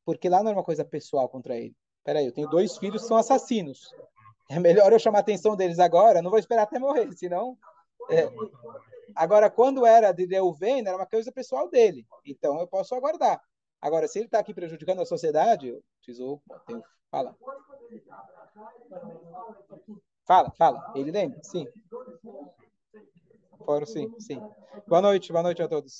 Porque 0.03 0.27
lá 0.27 0.43
não 0.43 0.49
era 0.49 0.57
uma 0.57 0.65
coisa 0.65 0.83
pessoal 0.83 1.29
contra 1.29 1.55
ele. 1.55 1.73
Peraí, 2.03 2.25
eu 2.25 2.33
tenho 2.33 2.49
dois 2.49 2.77
filhos 2.77 3.03
que 3.03 3.07
são 3.07 3.15
assassinos. 3.15 3.95
É 4.49 4.59
melhor 4.59 4.91
eu 4.91 4.99
chamar 4.99 5.19
atenção 5.19 5.55
deles 5.55 5.79
agora, 5.79 6.21
não 6.21 6.29
vou 6.29 6.39
esperar 6.39 6.63
até 6.63 6.77
morrer, 6.77 7.09
senão... 7.13 7.57
É... 8.09 8.29
Agora, 9.15 9.49
quando 9.49 9.85
era 9.85 10.11
de 10.11 10.25
Reuven, 10.25 10.85
era 10.85 10.97
uma 10.97 11.05
coisa 11.05 11.31
pessoal 11.31 11.69
dele. 11.69 12.05
Então, 12.25 12.59
eu 12.59 12.67
posso 12.67 12.93
aguardar. 12.93 13.41
Agora, 13.79 14.09
se 14.09 14.19
ele 14.19 14.25
está 14.25 14.39
aqui 14.39 14.53
prejudicando 14.53 15.01
a 15.01 15.05
sociedade, 15.05 15.69
eu 15.69 15.81
preciso... 16.01 16.41
Tenho... 16.67 16.83
Fala. 17.09 17.33
Fala, 20.25 20.51
fala. 20.51 20.91
Ele 20.97 21.11
lembra? 21.11 21.41
Sim. 21.43 21.65
Fórum, 23.65 23.85
sim, 23.85 24.09
sim. 24.17 24.43
Boa 24.87 25.01
noite, 25.01 25.31
boa 25.31 25.43
noite 25.43 25.61
a 25.61 25.67
todos. 25.67 25.93